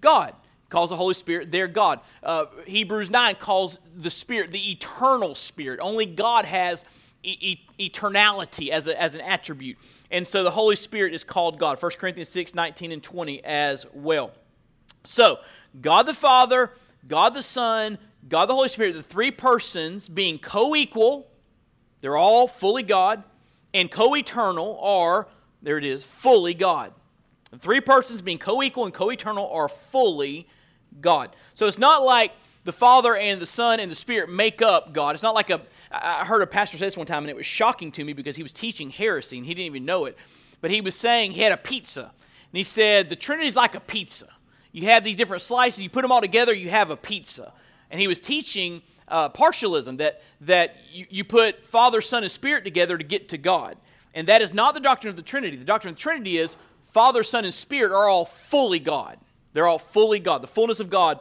God 0.00 0.34
calls 0.68 0.90
the 0.90 0.96
Holy 0.96 1.14
Spirit 1.14 1.50
their 1.50 1.68
God. 1.68 2.00
Uh, 2.22 2.46
Hebrews 2.66 3.10
9 3.10 3.34
calls 3.36 3.78
the 3.94 4.10
Spirit 4.10 4.52
the 4.52 4.70
eternal 4.70 5.34
Spirit. 5.34 5.80
Only 5.80 6.06
God 6.06 6.44
has 6.44 6.84
e- 7.22 7.58
eternality 7.78 8.70
as, 8.70 8.86
a, 8.86 9.00
as 9.00 9.14
an 9.14 9.20
attribute. 9.20 9.78
And 10.10 10.26
so 10.26 10.42
the 10.42 10.52
Holy 10.52 10.76
Spirit 10.76 11.14
is 11.14 11.24
called 11.24 11.58
God. 11.58 11.82
1 11.82 11.92
Corinthians 11.98 12.28
6 12.30 12.54
19 12.54 12.92
and 12.92 13.02
20 13.02 13.44
as 13.44 13.86
well. 13.92 14.32
So, 15.04 15.38
God 15.80 16.04
the 16.04 16.14
Father, 16.14 16.72
God 17.06 17.34
the 17.34 17.42
Son, 17.42 17.98
God 18.28 18.46
the 18.46 18.54
Holy 18.54 18.68
Spirit, 18.68 18.94
the 18.94 19.02
three 19.02 19.30
persons 19.30 20.08
being 20.08 20.38
co 20.38 20.74
equal, 20.74 21.28
they're 22.00 22.16
all 22.16 22.46
fully 22.46 22.82
God, 22.82 23.22
and 23.72 23.90
co 23.90 24.14
eternal 24.16 24.78
are, 24.80 25.28
there 25.62 25.78
it 25.78 25.84
is, 25.84 26.04
fully 26.04 26.54
God. 26.54 26.92
The 27.50 27.58
three 27.58 27.80
persons 27.80 28.22
being 28.22 28.38
co 28.38 28.62
equal 28.62 28.84
and 28.84 28.94
co 28.94 29.10
eternal 29.10 29.50
are 29.50 29.68
fully 29.68 30.48
God. 31.00 31.34
So 31.54 31.66
it's 31.66 31.78
not 31.78 32.02
like 32.02 32.32
the 32.64 32.72
Father 32.72 33.16
and 33.16 33.40
the 33.40 33.46
Son 33.46 33.80
and 33.80 33.90
the 33.90 33.96
Spirit 33.96 34.30
make 34.30 34.62
up 34.62 34.92
God. 34.92 35.14
It's 35.14 35.22
not 35.22 35.34
like 35.34 35.50
a. 35.50 35.60
I 35.92 36.24
heard 36.24 36.42
a 36.42 36.46
pastor 36.46 36.78
say 36.78 36.86
this 36.86 36.96
one 36.96 37.06
time, 37.06 37.24
and 37.24 37.30
it 37.30 37.36
was 37.36 37.46
shocking 37.46 37.90
to 37.92 38.04
me 38.04 38.12
because 38.12 38.36
he 38.36 38.42
was 38.44 38.52
teaching 38.52 38.90
heresy 38.90 39.36
and 39.36 39.46
he 39.46 39.54
didn't 39.54 39.66
even 39.66 39.84
know 39.84 40.04
it. 40.04 40.16
But 40.60 40.70
he 40.70 40.80
was 40.80 40.94
saying 40.94 41.32
he 41.32 41.40
had 41.40 41.52
a 41.52 41.56
pizza. 41.56 42.02
And 42.02 42.56
he 42.56 42.62
said, 42.62 43.08
The 43.08 43.16
Trinity 43.16 43.48
is 43.48 43.56
like 43.56 43.74
a 43.74 43.80
pizza 43.80 44.28
you 44.72 44.86
have 44.86 45.04
these 45.04 45.16
different 45.16 45.42
slices, 45.42 45.82
you 45.82 45.90
put 45.90 46.02
them 46.02 46.12
all 46.12 46.20
together, 46.20 46.52
you 46.52 46.70
have 46.70 46.90
a 46.90 46.96
pizza. 46.96 47.52
And 47.90 48.00
he 48.00 48.06
was 48.06 48.20
teaching 48.20 48.82
uh, 49.08 49.28
partialism 49.30 49.98
that, 49.98 50.22
that 50.42 50.76
you, 50.92 51.06
you 51.10 51.24
put 51.24 51.66
Father, 51.66 52.00
Son, 52.00 52.22
and 52.22 52.30
Spirit 52.30 52.64
together 52.64 52.96
to 52.96 53.04
get 53.04 53.28
to 53.30 53.38
God. 53.38 53.76
And 54.14 54.28
that 54.28 54.42
is 54.42 54.54
not 54.54 54.74
the 54.74 54.80
doctrine 54.80 55.10
of 55.10 55.16
the 55.16 55.22
Trinity. 55.22 55.56
The 55.56 55.64
doctrine 55.64 55.92
of 55.92 55.96
the 55.96 56.02
Trinity 56.02 56.38
is 56.38 56.56
Father, 56.90 57.22
Son, 57.22 57.44
and 57.44 57.54
Spirit 57.54 57.92
are 57.92 58.08
all 58.08 58.24
fully 58.24 58.80
God. 58.80 59.18
They're 59.52 59.66
all 59.66 59.78
fully 59.78 60.18
God. 60.18 60.42
The 60.42 60.48
fullness 60.48 60.80
of 60.80 60.90
God 60.90 61.20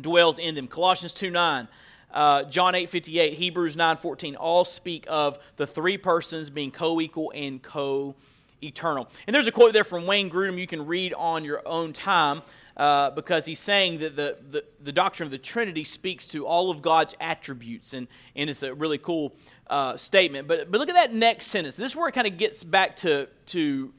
dwells 0.00 0.38
in 0.38 0.54
them. 0.54 0.68
Colossians 0.68 1.12
2 1.12 1.28
9. 1.30 1.66
Uh, 2.12 2.44
John 2.44 2.74
8 2.76 2.88
58, 2.88 3.34
Hebrews 3.34 3.76
9 3.76 3.96
14, 3.96 4.36
all 4.36 4.64
speak 4.64 5.04
of 5.08 5.40
the 5.56 5.66
three 5.66 5.98
persons 5.98 6.50
being 6.50 6.70
co 6.70 7.00
equal 7.00 7.32
and 7.34 7.60
co 7.60 8.14
eternal. 8.62 9.08
And 9.26 9.34
there's 9.34 9.48
a 9.48 9.52
quote 9.52 9.72
there 9.72 9.84
from 9.84 10.06
Wayne 10.06 10.30
Grudem 10.30 10.56
you 10.56 10.68
can 10.68 10.86
read 10.86 11.12
on 11.14 11.44
your 11.44 11.66
own 11.66 11.92
time 11.92 12.42
uh, 12.76 13.10
because 13.10 13.44
he's 13.44 13.60
saying 13.60 13.98
that 13.98 14.14
the, 14.14 14.36
the, 14.50 14.64
the, 14.80 14.92
doctrine 14.92 15.26
of 15.26 15.30
the 15.30 15.38
Trinity 15.38 15.82
speaks 15.82 16.28
to 16.28 16.46
all 16.46 16.70
of 16.70 16.80
God's 16.80 17.14
attributes, 17.20 17.92
and, 17.92 18.06
and 18.34 18.48
it's 18.48 18.62
a 18.62 18.72
really 18.74 18.98
cool 18.98 19.34
uh, 19.68 19.96
statement. 19.96 20.46
But, 20.46 20.70
but 20.70 20.78
look 20.78 20.88
at 20.88 20.94
that 20.94 21.12
next 21.12 21.46
sentence. 21.46 21.76
This 21.76 21.92
is 21.92 21.96
where 21.96 22.08
it 22.08 22.12
kind 22.12 22.26
of 22.26 22.36
gets 22.36 22.64
back 22.64 22.96
to, 22.98 23.28
to 23.46 23.92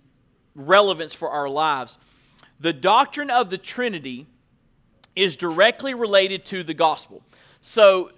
relevance 0.57 1.13
for 1.13 1.29
our 1.29 1.47
lives. 1.47 1.97
The 2.59 2.73
doctrine 2.73 3.29
of 3.29 3.49
the 3.49 3.57
Trinity 3.57 4.27
is 5.15 5.37
directly 5.37 5.93
related 5.93 6.43
to 6.45 6.63
the 6.63 6.73
gospel. 6.73 7.21
So, 7.61 8.11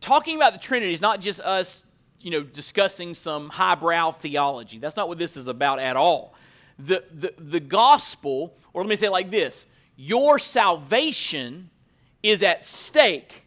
talking 0.00 0.36
about 0.36 0.52
the 0.52 0.60
Trinity 0.60 0.92
is 0.92 1.00
not 1.00 1.20
just 1.20 1.40
us 1.40 1.84
you 2.24 2.30
know, 2.30 2.42
discussing 2.42 3.12
some 3.12 3.50
highbrow 3.50 4.10
theology. 4.10 4.78
That's 4.78 4.96
not 4.96 5.08
what 5.08 5.18
this 5.18 5.36
is 5.36 5.46
about 5.46 5.78
at 5.78 5.94
all. 5.94 6.34
The, 6.78 7.04
the, 7.12 7.34
the 7.36 7.60
gospel, 7.60 8.54
or 8.72 8.82
let 8.82 8.88
me 8.88 8.96
say 8.96 9.06
it 9.06 9.10
like 9.10 9.30
this 9.30 9.66
your 9.96 10.38
salvation 10.38 11.70
is 12.22 12.42
at 12.42 12.64
stake 12.64 13.44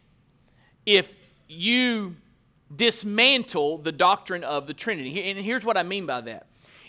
if 0.86 1.18
you 1.48 2.16
dismantle 2.74 3.78
the 3.78 3.92
doctrine 3.92 4.44
of 4.44 4.66
the 4.66 4.74
Trinity. 4.74 5.28
And 5.28 5.38
here's 5.38 5.64
what 5.64 5.76
I 5.76 5.82
mean 5.82 6.06
by 6.06 6.20
that. 6.22 6.46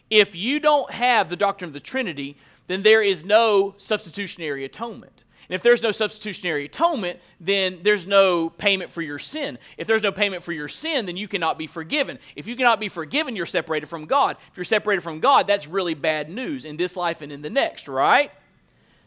If 0.09 0.35
you 0.35 0.59
don't 0.59 0.91
have 0.91 1.29
the 1.29 1.35
doctrine 1.35 1.69
of 1.69 1.73
the 1.73 1.79
Trinity, 1.79 2.37
then 2.67 2.83
there 2.83 3.01
is 3.01 3.23
no 3.23 3.73
substitutionary 3.77 4.65
atonement. 4.65 5.23
And 5.49 5.55
if 5.55 5.63
there's 5.63 5.81
no 5.81 5.91
substitutionary 5.91 6.65
atonement, 6.65 7.19
then 7.39 7.79
there's 7.81 8.05
no 8.05 8.51
payment 8.51 8.91
for 8.91 9.01
your 9.01 9.17
sin. 9.17 9.57
If 9.77 9.87
there's 9.87 10.03
no 10.03 10.11
payment 10.11 10.43
for 10.43 10.51
your 10.51 10.67
sin, 10.67 11.07
then 11.07 11.17
you 11.17 11.27
cannot 11.27 11.57
be 11.57 11.65
forgiven. 11.65 12.19
If 12.35 12.47
you 12.47 12.55
cannot 12.55 12.79
be 12.79 12.87
forgiven, 12.87 13.35
you're 13.35 13.47
separated 13.47 13.87
from 13.87 14.05
God. 14.05 14.37
If 14.51 14.57
you're 14.57 14.63
separated 14.63 15.01
from 15.01 15.19
God, 15.19 15.47
that's 15.47 15.65
really 15.65 15.95
bad 15.95 16.29
news 16.29 16.65
in 16.65 16.77
this 16.77 16.95
life 16.95 17.23
and 17.23 17.31
in 17.31 17.41
the 17.41 17.49
next, 17.49 17.87
right? 17.87 18.31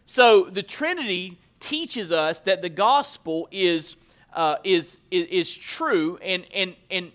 So 0.05 0.45
the 0.45 0.65
Trinity 0.65 1.39
teaches 1.61 2.11
us 2.11 2.41
that 2.41 2.61
the 2.61 2.69
gospel 2.69 3.47
is, 3.53 3.95
uh, 4.35 4.57
is, 4.65 5.03
is, 5.13 5.29
is 5.29 5.55
true, 5.57 6.19
and, 6.23 6.45
and, 6.53 6.75
and 6.91 7.13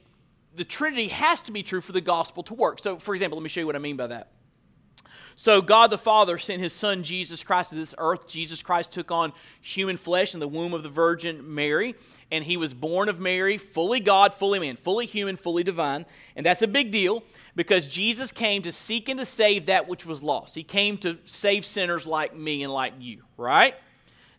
the 0.58 0.66
Trinity 0.66 1.08
has 1.10 1.40
to 1.42 1.52
be 1.52 1.64
true 1.64 1.82
for 1.82 1.92
the 1.92 2.02
gospel 2.02 2.44
to 2.44 2.54
work. 2.54 2.80
So, 2.80 2.98
for 2.98 3.14
example, 3.14 3.38
let 3.38 3.44
me 3.44 3.50
show 3.50 3.62
you 3.62 3.68
what 3.68 3.76
I 3.76 3.80
mean 3.80 3.96
by 3.96 4.08
that. 4.08 4.32
So, 5.40 5.62
God 5.62 5.92
the 5.92 6.00
Father 6.00 6.40
sent 6.40 6.64
his 6.64 6.74
Son 6.74 7.04
Jesus 7.04 7.44
Christ 7.44 7.70
to 7.70 7.76
this 7.76 7.94
earth. 8.00 8.28
Jesus 8.28 8.64
Christ 8.64 8.92
took 8.92 9.12
on 9.12 9.34
human 9.62 9.96
flesh 9.96 10.34
in 10.34 10.40
the 10.40 10.48
womb 10.48 10.74
of 10.74 10.82
the 10.82 10.90
Virgin 10.90 11.54
Mary, 11.54 11.94
and 12.32 12.44
he 12.44 12.58
was 12.58 12.74
born 12.74 13.08
of 13.08 13.20
Mary, 13.20 13.60
fully 13.60 14.00
God, 14.00 14.34
fully 14.34 14.58
man, 14.58 14.78
fully 14.78 15.06
human, 15.06 15.36
fully 15.36 15.64
divine. 15.64 16.08
And 16.36 16.44
that's 16.44 16.64
a 16.64 16.68
big 16.68 16.90
deal 16.90 17.24
because 17.56 17.88
Jesus 17.88 18.32
came 18.32 18.64
to 18.64 18.72
seek 18.72 19.10
and 19.10 19.20
to 19.20 19.26
save 19.26 19.68
that 19.68 19.88
which 19.88 20.08
was 20.08 20.24
lost. 20.24 20.56
He 20.56 20.64
came 20.64 20.98
to 21.00 21.20
save 21.24 21.68
sinners 21.68 22.08
like 22.08 22.36
me 22.36 22.64
and 22.64 22.74
like 22.74 22.94
you, 22.98 23.22
right? 23.38 23.76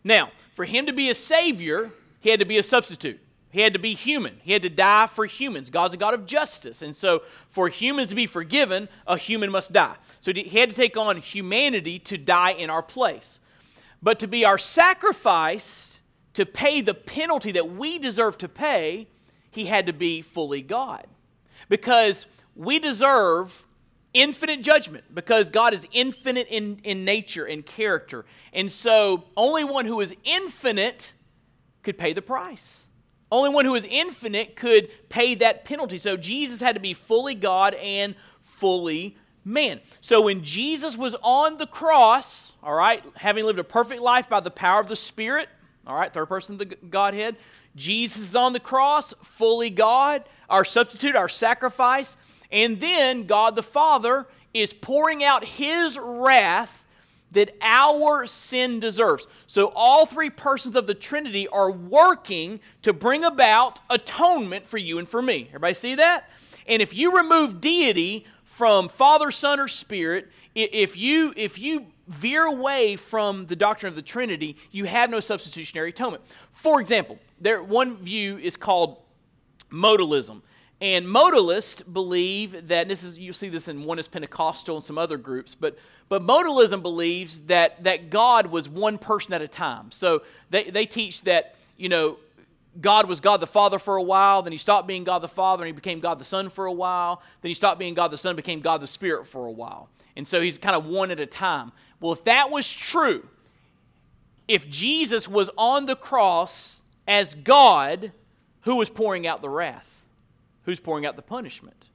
Now, 0.03 0.31
for 0.53 0.65
him 0.65 0.85
to 0.85 0.93
be 0.93 1.09
a 1.09 1.15
Savior, 1.15 1.91
he 2.21 2.29
had 2.29 2.41
to 2.41 2.45
be 2.45 2.57
a 2.57 2.63
substitute. 2.63 3.21
He 3.51 3.61
had 3.61 3.73
to 3.73 3.79
be 3.79 3.95
human. 3.95 4.37
He 4.43 4.53
had 4.53 4.61
to 4.61 4.69
die 4.69 5.07
for 5.07 5.25
humans. 5.25 5.69
God's 5.69 5.95
a 5.95 5.97
God 5.97 6.13
of 6.13 6.25
justice. 6.25 6.81
And 6.81 6.95
so, 6.95 7.23
for 7.47 7.67
humans 7.67 8.09
to 8.09 8.15
be 8.15 8.27
forgiven, 8.27 8.89
a 9.07 9.17
human 9.17 9.49
must 9.49 9.73
die. 9.73 9.95
So, 10.21 10.31
he 10.31 10.43
had 10.59 10.69
to 10.69 10.75
take 10.75 10.95
on 10.95 11.17
humanity 11.17 11.97
to 11.99 12.17
die 12.17 12.51
in 12.51 12.69
our 12.69 12.83
place. 12.83 13.39
But 14.03 14.19
to 14.19 14.27
be 14.27 14.45
our 14.45 14.59
sacrifice, 14.59 16.01
to 16.35 16.45
pay 16.45 16.81
the 16.81 16.93
penalty 16.93 17.51
that 17.53 17.71
we 17.71 17.97
deserve 17.97 18.37
to 18.39 18.47
pay, 18.47 19.07
he 19.49 19.65
had 19.65 19.87
to 19.87 19.93
be 19.93 20.21
fully 20.21 20.61
God. 20.61 21.07
Because 21.69 22.27
we 22.55 22.77
deserve 22.77 23.65
infinite 24.13 24.61
judgment, 24.61 25.05
because 25.13 25.49
God 25.49 25.73
is 25.73 25.87
infinite 25.91 26.47
in, 26.49 26.79
in 26.83 27.03
nature 27.03 27.45
and 27.45 27.65
character. 27.65 28.25
And 28.53 28.71
so, 28.71 29.23
only 29.35 29.63
one 29.63 29.85
who 29.85 30.01
is 30.01 30.15
infinite 30.23 31.13
could 31.81 31.97
pay 31.97 32.13
the 32.13 32.21
price. 32.21 32.88
Only 33.31 33.49
one 33.49 33.65
who 33.65 33.75
is 33.75 33.85
infinite 33.89 34.55
could 34.55 34.89
pay 35.09 35.35
that 35.35 35.65
penalty. 35.65 35.97
So 35.97 36.17
Jesus 36.17 36.61
had 36.61 36.75
to 36.75 36.81
be 36.81 36.93
fully 36.93 37.35
God 37.35 37.75
and 37.75 38.15
fully 38.41 39.17
man. 39.45 39.81
So 40.01 40.21
when 40.21 40.43
Jesus 40.43 40.97
was 40.97 41.15
on 41.21 41.57
the 41.57 41.67
cross, 41.67 42.55
all 42.63 42.73
right, 42.73 43.03
having 43.15 43.45
lived 43.45 43.59
a 43.59 43.63
perfect 43.63 44.01
life 44.01 44.29
by 44.29 44.39
the 44.39 44.51
power 44.51 44.79
of 44.79 44.87
the 44.87 44.95
Spirit, 44.95 45.49
all 45.85 45.95
right, 45.95 46.11
third 46.11 46.27
person 46.27 46.53
of 46.53 46.59
the 46.59 46.65
Godhead, 46.65 47.35
Jesus 47.75 48.21
is 48.29 48.35
on 48.35 48.53
the 48.53 48.59
cross, 48.59 49.13
fully 49.23 49.69
God, 49.69 50.23
our 50.49 50.65
substitute, 50.65 51.15
our 51.15 51.29
sacrifice, 51.29 52.17
and 52.51 52.79
then 52.79 53.25
God 53.25 53.55
the 53.55 53.63
Father 53.63 54.27
is 54.53 54.73
pouring 54.73 55.23
out 55.23 55.45
his 55.45 55.97
wrath 56.01 56.85
that 57.31 57.55
our 57.61 58.25
sin 58.25 58.79
deserves. 58.79 59.27
So, 59.47 59.71
all 59.75 60.05
three 60.05 60.29
persons 60.29 60.75
of 60.75 60.87
the 60.87 60.93
Trinity 60.93 61.47
are 61.47 61.71
working 61.71 62.59
to 62.81 62.93
bring 62.93 63.23
about 63.23 63.79
atonement 63.89 64.65
for 64.65 64.77
you 64.77 64.97
and 64.97 65.07
for 65.07 65.21
me. 65.21 65.45
Everybody 65.49 65.73
see 65.73 65.95
that? 65.95 66.29
And 66.67 66.81
if 66.81 66.93
you 66.93 67.15
remove 67.15 67.61
deity 67.61 68.25
from 68.43 68.89
Father, 68.89 69.31
Son, 69.31 69.59
or 69.59 69.67
Spirit, 69.67 70.29
if 70.55 70.97
you, 70.97 71.33
if 71.37 71.59
you 71.59 71.87
veer 72.07 72.45
away 72.45 72.95
from 72.95 73.45
the 73.45 73.55
doctrine 73.55 73.89
of 73.89 73.95
the 73.95 74.01
Trinity, 74.01 74.57
you 74.71 74.85
have 74.85 75.09
no 75.09 75.19
substitutionary 75.19 75.89
atonement. 75.89 76.23
For 76.51 76.81
example, 76.81 77.19
there, 77.39 77.61
one 77.61 77.97
view 77.97 78.37
is 78.37 78.57
called 78.57 79.01
modalism. 79.71 80.41
And 80.81 81.05
modalists 81.05 81.83
believe 81.91 82.69
that 82.69 82.87
this 82.87 83.03
is 83.03 83.19
you'll 83.19 83.33
see 83.33 83.49
this 83.49 83.67
in 83.67 83.83
Oneness 83.83 84.07
Pentecostal 84.07 84.77
and 84.77 84.83
some 84.83 84.97
other 84.97 85.17
groups, 85.17 85.53
but 85.53 85.77
but 86.07 86.25
modalism 86.25 86.81
believes 86.81 87.41
that 87.41 87.83
that 87.83 88.09
God 88.09 88.47
was 88.47 88.69
one 88.69 88.97
person 88.97 89.33
at 89.33 89.41
a 89.41 89.47
time. 89.47 89.91
So 89.91 90.23
they, 90.49 90.69
they 90.69 90.85
teach 90.85 91.23
that, 91.23 91.55
you 91.75 91.89
know, 91.89 92.17
God 92.79 93.09
was 93.09 93.19
God 93.19 93.41
the 93.41 93.47
Father 93.47 93.77
for 93.77 93.97
a 93.97 94.01
while, 94.01 94.41
then 94.41 94.53
he 94.53 94.57
stopped 94.57 94.87
being 94.87 95.03
God 95.03 95.19
the 95.19 95.27
Father 95.27 95.65
and 95.65 95.67
he 95.67 95.73
became 95.73 95.99
God 95.99 96.17
the 96.17 96.23
Son 96.23 96.49
for 96.49 96.65
a 96.65 96.71
while, 96.71 97.21
then 97.41 97.49
he 97.49 97.53
stopped 97.55 97.77
being 97.77 97.93
God 97.93 98.09
the 98.09 98.17
Son, 98.17 98.35
became 98.35 98.61
God 98.61 98.79
the 98.79 98.87
Spirit 98.87 99.27
for 99.27 99.45
a 99.47 99.51
while. 99.51 99.89
And 100.15 100.27
so 100.27 100.41
he's 100.41 100.57
kind 100.57 100.75
of 100.75 100.85
one 100.85 101.11
at 101.11 101.19
a 101.19 101.25
time. 101.25 101.71
Well, 101.99 102.13
if 102.13 102.23
that 102.23 102.49
was 102.49 102.71
true, 102.71 103.27
if 104.47 104.69
Jesus 104.69 105.27
was 105.27 105.49
on 105.57 105.85
the 105.87 105.95
cross 105.95 106.83
as 107.07 107.35
God, 107.35 108.11
who 108.61 108.75
was 108.75 108.89
pouring 108.89 109.27
out 109.27 109.41
the 109.41 109.49
wrath? 109.49 109.98
Who's 110.63 110.79
pouring 110.79 111.05
out 111.05 111.15
the 111.15 111.21
punishment. 111.21 111.89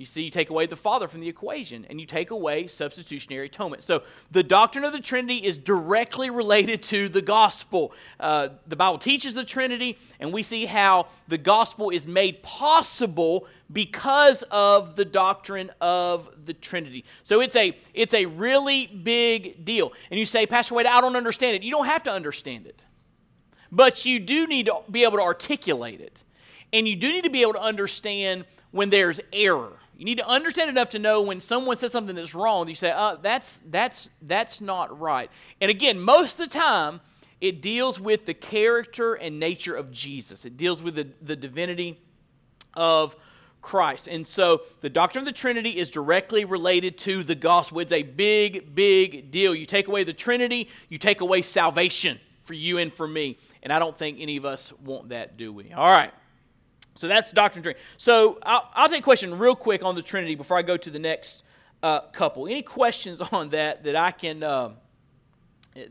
You 0.00 0.06
see, 0.06 0.22
you 0.22 0.30
take 0.30 0.48
away 0.48 0.64
the 0.64 0.76
Father 0.76 1.06
from 1.06 1.20
the 1.20 1.28
equation 1.28 1.84
and 1.90 2.00
you 2.00 2.06
take 2.06 2.30
away 2.30 2.68
substitutionary 2.68 3.48
atonement. 3.48 3.82
So 3.82 4.02
the 4.30 4.42
doctrine 4.42 4.82
of 4.82 4.94
the 4.94 5.00
Trinity 5.00 5.36
is 5.36 5.58
directly 5.58 6.30
related 6.30 6.82
to 6.84 7.10
the 7.10 7.20
gospel. 7.20 7.92
Uh, 8.18 8.48
the 8.66 8.76
Bible 8.76 8.96
teaches 8.96 9.34
the 9.34 9.44
Trinity, 9.44 9.98
and 10.18 10.32
we 10.32 10.42
see 10.42 10.64
how 10.64 11.08
the 11.28 11.36
gospel 11.36 11.90
is 11.90 12.06
made 12.06 12.42
possible 12.42 13.46
because 13.70 14.42
of 14.44 14.96
the 14.96 15.04
doctrine 15.04 15.70
of 15.82 16.30
the 16.46 16.54
Trinity. 16.54 17.04
So 17.22 17.42
it's 17.42 17.54
a, 17.54 17.76
it's 17.92 18.14
a 18.14 18.24
really 18.24 18.86
big 18.86 19.66
deal. 19.66 19.92
And 20.10 20.18
you 20.18 20.24
say, 20.24 20.46
Pastor 20.46 20.76
Wade, 20.76 20.86
I 20.86 21.02
don't 21.02 21.14
understand 21.14 21.56
it. 21.56 21.62
You 21.62 21.72
don't 21.72 21.84
have 21.84 22.04
to 22.04 22.10
understand 22.10 22.66
it, 22.66 22.86
but 23.70 24.06
you 24.06 24.18
do 24.18 24.46
need 24.46 24.64
to 24.64 24.78
be 24.90 25.04
able 25.04 25.18
to 25.18 25.24
articulate 25.24 26.00
it. 26.00 26.24
And 26.72 26.86
you 26.86 26.96
do 26.96 27.12
need 27.12 27.24
to 27.24 27.30
be 27.30 27.42
able 27.42 27.54
to 27.54 27.62
understand 27.62 28.44
when 28.70 28.90
there's 28.90 29.20
error. 29.32 29.72
You 29.96 30.04
need 30.04 30.18
to 30.18 30.26
understand 30.26 30.70
enough 30.70 30.90
to 30.90 30.98
know 30.98 31.20
when 31.20 31.40
someone 31.40 31.76
says 31.76 31.92
something 31.92 32.16
that's 32.16 32.34
wrong, 32.34 32.68
you 32.68 32.74
say, 32.74 32.90
uh, 32.90 33.16
that's, 33.20 33.60
that's, 33.68 34.08
that's 34.22 34.60
not 34.60 34.98
right. 34.98 35.30
And 35.60 35.70
again, 35.70 36.00
most 36.00 36.40
of 36.40 36.48
the 36.48 36.58
time, 36.58 37.00
it 37.40 37.60
deals 37.60 38.00
with 38.00 38.26
the 38.26 38.34
character 38.34 39.14
and 39.14 39.38
nature 39.38 39.74
of 39.74 39.90
Jesus, 39.90 40.44
it 40.44 40.56
deals 40.56 40.82
with 40.82 40.94
the, 40.94 41.08
the 41.20 41.36
divinity 41.36 42.00
of 42.74 43.16
Christ. 43.62 44.08
And 44.08 44.26
so 44.26 44.62
the 44.80 44.88
doctrine 44.88 45.22
of 45.22 45.26
the 45.26 45.38
Trinity 45.38 45.76
is 45.76 45.90
directly 45.90 46.44
related 46.44 46.96
to 46.98 47.22
the 47.22 47.34
gospel. 47.34 47.80
It's 47.80 47.92
a 47.92 48.02
big, 48.02 48.74
big 48.74 49.30
deal. 49.30 49.54
You 49.54 49.66
take 49.66 49.86
away 49.86 50.04
the 50.04 50.14
Trinity, 50.14 50.68
you 50.88 50.96
take 50.96 51.20
away 51.20 51.42
salvation 51.42 52.20
for 52.42 52.54
you 52.54 52.78
and 52.78 52.92
for 52.92 53.06
me. 53.06 53.38
And 53.62 53.70
I 53.70 53.78
don't 53.78 53.96
think 53.96 54.18
any 54.18 54.36
of 54.36 54.46
us 54.46 54.72
want 54.72 55.10
that, 55.10 55.36
do 55.36 55.52
we? 55.52 55.72
All 55.72 55.90
right. 55.90 56.12
So 57.00 57.08
that's 57.08 57.30
the 57.30 57.34
doctrine 57.34 57.60
of 57.60 57.64
Trinity. 57.64 57.80
So 57.96 58.38
I'll, 58.42 58.68
I'll, 58.74 58.88
take 58.90 58.98
a 58.98 59.02
question 59.02 59.38
real 59.38 59.56
quick 59.56 59.82
on 59.82 59.94
the 59.94 60.02
Trinity 60.02 60.34
before 60.34 60.58
I 60.58 60.60
go 60.60 60.76
to 60.76 60.90
the 60.90 60.98
next 60.98 61.44
uh, 61.82 62.00
couple. 62.12 62.46
Any 62.46 62.60
questions 62.60 63.22
on 63.32 63.48
that 63.50 63.84
that 63.84 63.96
I 63.96 64.10
can 64.10 64.42
uh, 64.42 64.72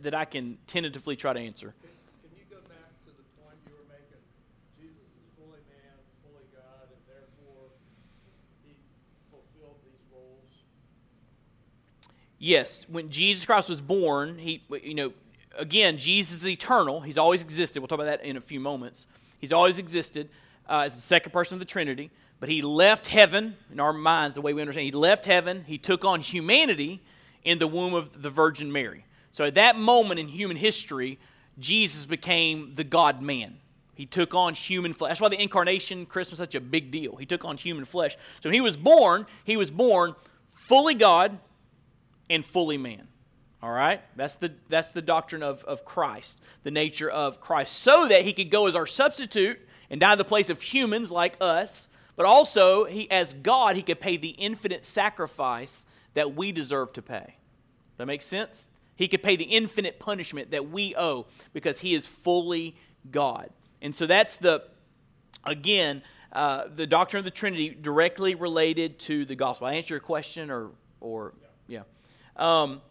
that 0.02 0.14
I 0.14 0.26
can 0.26 0.60
tentatively 0.68 1.16
try 1.16 1.34
to 1.34 1.40
answer? 1.40 1.74
Can, 1.82 2.30
you 2.38 2.44
go 2.48 2.58
back 2.58 2.94
to 3.06 3.10
the 3.10 3.24
point 3.42 3.58
you 3.66 3.74
were 3.74 3.90
making? 3.90 4.22
Jesus 4.80 5.02
is 5.02 5.26
fully 5.36 5.58
man, 5.66 5.98
fully 6.22 6.46
God, 6.54 6.86
and 6.92 7.02
therefore 7.08 7.72
he 8.64 8.76
fulfilled 9.32 9.78
these 9.84 10.06
roles. 10.14 10.62
Yes, 12.38 12.86
when 12.88 13.10
Jesus 13.10 13.48
Christ 13.48 13.68
was 13.68 13.82
born, 13.82 14.38
he 14.38 14.62
you 14.84 14.94
know 14.94 15.14
again 15.58 15.98
Jesus 15.98 16.44
is 16.44 16.48
eternal. 16.48 17.02
He's 17.02 17.18
always 17.18 17.42
existed. 17.42 17.80
We'll 17.80 17.88
talk 17.88 17.98
about 17.98 18.20
that 18.20 18.24
in 18.24 18.38
a 18.38 18.42
few 18.42 18.60
moments. 18.60 19.08
He's 19.40 19.52
always 19.52 19.80
existed 19.80 20.30
uh, 20.70 20.84
as 20.86 20.96
the 20.96 21.02
second 21.02 21.32
person 21.32 21.56
of 21.56 21.60
the 21.60 21.66
Trinity, 21.66 22.12
but 22.40 22.48
he 22.48 22.62
left 22.62 23.08
heaven, 23.08 23.58
in 23.72 23.80
our 23.80 23.92
minds, 23.92 24.36
the 24.36 24.42
way 24.42 24.54
we 24.54 24.62
understand, 24.62 24.86
he 24.86 24.92
left 24.92 25.26
heaven, 25.26 25.66
he 25.68 25.78
took 25.78 26.06
on 26.06 26.22
humanity 26.22 27.02
in 27.44 27.60
the 27.60 27.68
womb 27.68 27.94
of 27.94 28.22
the 28.22 28.30
Virgin 28.30 28.72
Mary. 28.72 29.06
So 29.32 29.46
at 29.46 29.56
that 29.56 29.78
moment 29.78 30.20
in 30.20 30.28
human 30.28 30.58
history, 30.58 31.20
Jesus 31.58 32.06
became 32.06 32.76
the 32.76 32.84
God 32.84 33.22
man. 33.22 33.58
He 33.94 34.06
took 34.06 34.34
on 34.34 34.54
human 34.54 34.94
flesh. 34.94 35.10
That's 35.10 35.22
why 35.22 35.28
the 35.28 35.42
incarnation, 35.42 36.06
Christmas, 36.06 36.40
is 36.40 36.44
such 36.44 36.56
a 36.56 36.62
big 36.62 36.90
deal. 36.90 37.18
He 37.18 37.26
took 37.26 37.44
on 37.44 37.58
human 37.58 37.84
flesh. 37.84 38.16
So 38.40 38.48
when 38.50 38.54
he 38.54 38.62
was 38.62 38.78
born, 38.78 39.26
he 39.44 39.58
was 39.58 39.72
born 39.72 40.16
fully 40.50 40.96
God 40.96 41.38
and 42.30 42.46
fully 42.46 42.78
man. 42.78 43.10
All 43.62 43.72
right? 43.72 44.02
That's 44.16 44.36
the, 44.36 44.54
that's 44.70 44.92
the 44.92 45.02
doctrine 45.02 45.44
of, 45.44 45.66
of 45.66 45.84
Christ, 45.84 46.40
the 46.64 46.72
nature 46.72 47.10
of 47.10 47.42
Christ, 47.42 47.76
so 47.76 48.08
that 48.08 48.24
he 48.24 48.32
could 48.32 48.50
go 48.50 48.68
as 48.68 48.76
our 48.76 48.88
substitute 48.88 49.60
and 49.90 50.00
die 50.00 50.14
in 50.14 50.18
the 50.18 50.26
place 50.26 50.50
of 50.50 50.62
humans 50.62 51.12
like 51.12 51.36
us, 51.42 51.90
but 52.16 52.26
also 52.26 52.86
he 52.86 53.10
as 53.10 53.34
God, 53.34 53.76
he 53.76 53.82
could 53.82 54.00
pay 54.00 54.18
the 54.18 54.30
infinite 54.30 54.86
sacrifice 54.86 55.86
that 56.14 56.36
we 56.36 56.52
deserve 56.52 56.94
to 56.94 57.02
pay. 57.02 57.36
That 57.98 58.06
makes 58.06 58.26
sense? 58.26 58.68
He 58.96 59.08
could 59.08 59.24
pay 59.24 59.36
the 59.36 59.46
infinite 59.46 60.00
punishment 60.00 60.52
that 60.52 60.70
we 60.70 60.96
owe 60.96 61.28
because 61.54 61.80
he 61.80 61.94
is 61.94 62.06
fully 62.06 62.76
God. 63.10 63.50
And 63.82 63.96
so 63.96 64.06
that's 64.06 64.38
the 64.38 64.64
again, 65.46 66.02
uh, 66.34 66.66
the 66.74 66.86
doctrine 66.86 67.20
of 67.20 67.26
the 67.26 67.32
Trinity 67.32 67.70
directly 67.70 68.36
related 68.36 69.00
to 69.00 69.26
the 69.26 69.36
gospel. 69.36 69.68
I 69.68 69.76
answer 69.76 69.94
your 69.94 70.02
question, 70.02 70.52
or 70.52 70.72
or 71.00 71.34
yeah. 71.68 71.84
Um, 72.36 72.82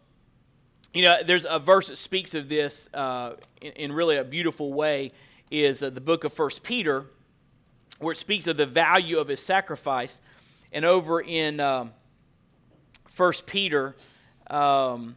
you 0.95 1.03
know, 1.03 1.19
there's 1.25 1.47
a 1.49 1.59
verse 1.59 1.89
that 1.89 1.97
speaks 1.97 2.35
of 2.35 2.49
this 2.49 2.89
uh, 2.95 3.35
in, 3.61 3.73
in, 3.73 3.93
really 3.93 4.17
a 4.17 4.25
beautiful 4.25 4.73
way. 4.73 5.13
Is 5.51 5.83
uh, 5.83 5.91
the 5.91 6.01
book 6.01 6.25
of 6.25 6.33
First 6.33 6.63
Peter, 6.63 7.07
where 7.99 8.13
it 8.13 8.17
speaks 8.17 8.47
of 8.47 8.57
the 8.57 8.67
value 8.67 9.19
of 9.19 9.29
his 9.29 9.41
sacrifice, 9.41 10.21
and 10.73 10.85
over 10.85 11.21
in 11.21 11.59
um, 11.59 11.93
First 13.07 13.47
Peter, 13.47 13.97
um, 14.51 15.17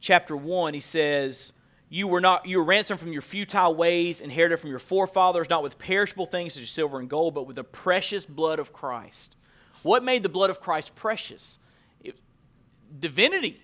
chapter 0.00 0.36
one, 0.36 0.74
he 0.74 0.80
says 0.80 1.52
you 1.88 2.08
were 2.08 2.22
not 2.22 2.46
you 2.46 2.56
were 2.58 2.64
ransomed 2.64 2.98
from 2.98 3.12
your 3.12 3.20
futile 3.20 3.74
ways, 3.74 4.22
inherited 4.22 4.56
from 4.56 4.70
your 4.70 4.78
forefathers, 4.78 5.50
not 5.50 5.62
with 5.62 5.78
perishable 5.78 6.24
things 6.24 6.54
such 6.54 6.62
as 6.62 6.70
silver 6.70 6.98
and 6.98 7.10
gold, 7.10 7.34
but 7.34 7.46
with 7.46 7.56
the 7.56 7.64
precious 7.64 8.24
blood 8.24 8.58
of 8.58 8.72
Christ. 8.72 9.36
What 9.82 10.02
made 10.02 10.22
the 10.22 10.30
blood 10.30 10.48
of 10.48 10.60
Christ 10.60 10.94
precious? 10.94 11.58
It, 12.00 12.16
divinity. 12.98 13.60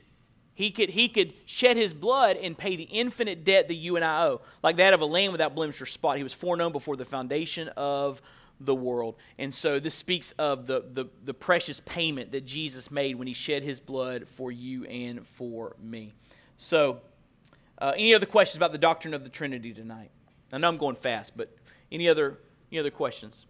He 0.59 0.73
could, 0.73 0.89
he 0.89 1.09
could 1.09 1.35
shed 1.45 1.77
his 1.77 1.95
blood 1.95 2.37
and 2.37 2.59
pay 2.59 2.75
the 2.75 2.83
infinite 2.83 3.45
debt 3.45 3.69
that 3.69 3.77
you 3.77 3.95
and 3.95 4.05
I 4.05 4.25
owe, 4.25 4.41
like 4.61 4.75
that 4.79 4.93
of 4.93 5.01
a 5.01 5.05
lamb 5.05 5.31
without 5.31 5.55
blemish 5.55 5.81
or 5.81 5.87
spot. 5.87 6.17
He 6.17 6.25
was 6.25 6.33
foreknown 6.33 6.73
before 6.73 6.97
the 6.97 7.05
foundation 7.05 7.69
of 7.77 8.21
the 8.59 8.75
world. 8.75 9.15
And 9.39 9.55
so 9.55 9.79
this 9.79 9.95
speaks 9.95 10.33
of 10.33 10.67
the, 10.67 10.83
the, 10.93 11.07
the 11.23 11.33
precious 11.33 11.79
payment 11.79 12.33
that 12.33 12.45
Jesus 12.45 12.91
made 12.91 13.15
when 13.15 13.29
he 13.29 13.35
shed 13.35 13.63
his 13.63 13.79
blood 13.79 14.27
for 14.27 14.51
you 14.51 14.85
and 14.87 15.25
for 15.25 15.77
me. 15.81 16.13
So, 16.57 17.03
uh, 17.81 17.93
any 17.95 18.13
other 18.13 18.27
questions 18.27 18.57
about 18.57 18.73
the 18.73 18.79
doctrine 18.79 19.15
of 19.15 19.23
the 19.23 19.31
Trinity 19.31 19.73
tonight? 19.73 20.11
I 20.53 20.59
know 20.59 20.67
I'm 20.67 20.77
going 20.77 20.97
fast, 20.97 21.37
but 21.37 21.57
any 21.93 22.09
other 22.09 22.37
any 22.73 22.81
other 22.81 22.91
questions? 22.91 23.47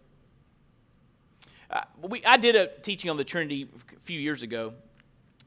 Uh, 1.71 1.81
we, 2.07 2.23
I 2.23 2.37
did 2.37 2.55
a 2.55 2.67
teaching 2.67 3.09
on 3.09 3.17
the 3.17 3.23
Trinity 3.23 3.67
a 3.97 3.99
few 4.01 4.19
years 4.19 4.43
ago 4.43 4.73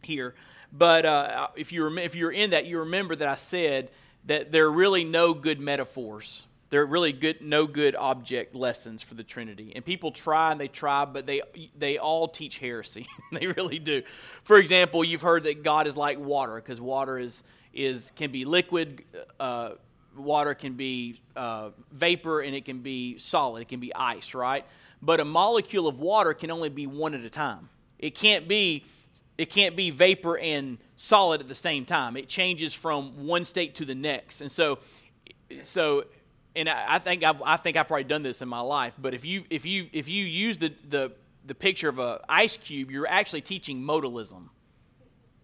here, 0.02 0.34
but 0.72 1.04
uh, 1.04 1.48
if 1.54 1.72
you 1.72 1.84
rem- 1.84 1.98
if 1.98 2.14
you're 2.14 2.32
in 2.32 2.50
that, 2.50 2.66
you 2.66 2.80
remember 2.80 3.14
that 3.16 3.28
I 3.28 3.36
said 3.36 3.90
that 4.24 4.52
there 4.52 4.66
are 4.66 4.72
really 4.72 5.04
no 5.04 5.34
good 5.34 5.60
metaphors. 5.60 6.46
There 6.70 6.80
are 6.80 6.86
really 6.86 7.12
good 7.12 7.42
no 7.42 7.66
good 7.66 7.94
object 7.94 8.54
lessons 8.54 9.02
for 9.02 9.14
the 9.14 9.22
Trinity, 9.22 9.72
and 9.76 9.84
people 9.84 10.10
try 10.10 10.50
and 10.52 10.60
they 10.60 10.68
try, 10.68 11.04
but 11.04 11.26
they 11.26 11.42
they 11.76 11.98
all 11.98 12.28
teach 12.28 12.58
heresy. 12.58 13.06
they 13.32 13.46
really 13.48 13.78
do. 13.78 14.02
For 14.44 14.56
example, 14.56 15.04
you've 15.04 15.20
heard 15.20 15.44
that 15.44 15.62
God 15.62 15.86
is 15.86 15.96
like 15.96 16.18
water 16.18 16.54
because 16.54 16.80
water 16.80 17.18
is 17.18 17.44
is 17.74 18.10
can 18.12 18.32
be 18.32 18.46
liquid. 18.46 19.04
Uh, 19.38 19.72
water 20.16 20.54
can 20.54 20.72
be 20.72 21.20
uh, 21.36 21.70
vapor, 21.90 22.40
and 22.40 22.54
it 22.54 22.64
can 22.64 22.78
be 22.78 23.18
solid. 23.18 23.60
It 23.60 23.68
can 23.68 23.80
be 23.80 23.94
ice, 23.94 24.32
right? 24.32 24.64
But 25.02 25.20
a 25.20 25.24
molecule 25.26 25.88
of 25.88 26.00
water 26.00 26.32
can 26.32 26.50
only 26.50 26.70
be 26.70 26.86
one 26.86 27.12
at 27.12 27.22
a 27.22 27.30
time. 27.30 27.68
It 27.98 28.14
can't 28.14 28.48
be 28.48 28.84
it 29.42 29.50
can't 29.50 29.74
be 29.74 29.90
vapor 29.90 30.38
and 30.38 30.78
solid 30.94 31.40
at 31.40 31.48
the 31.48 31.54
same 31.54 31.84
time. 31.84 32.16
It 32.16 32.28
changes 32.28 32.72
from 32.72 33.26
one 33.26 33.44
state 33.44 33.74
to 33.76 33.84
the 33.84 33.94
next, 33.94 34.40
and 34.40 34.50
so 34.50 34.78
so. 35.64 36.04
And 36.54 36.68
I, 36.68 36.98
think 36.98 37.24
I've, 37.24 37.40
I 37.42 37.56
think 37.56 37.78
I've 37.78 37.88
probably 37.88 38.04
done 38.04 38.22
this 38.22 38.42
in 38.42 38.48
my 38.48 38.60
life. 38.60 38.94
But 38.98 39.14
if 39.14 39.24
you 39.24 39.44
if 39.48 39.64
you 39.64 39.88
if 39.92 40.06
you 40.06 40.24
use 40.24 40.58
the 40.58 40.72
the, 40.88 41.12
the 41.46 41.54
picture 41.54 41.88
of 41.88 41.98
an 41.98 42.18
ice 42.28 42.56
cube, 42.58 42.90
you're 42.90 43.08
actually 43.08 43.40
teaching 43.40 43.80
modalism, 43.80 44.50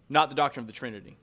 not 0.09 0.29
the 0.29 0.37
doctrine 0.37 0.65
of 0.65 0.67
the 0.67 0.75
Trinity 0.75 1.17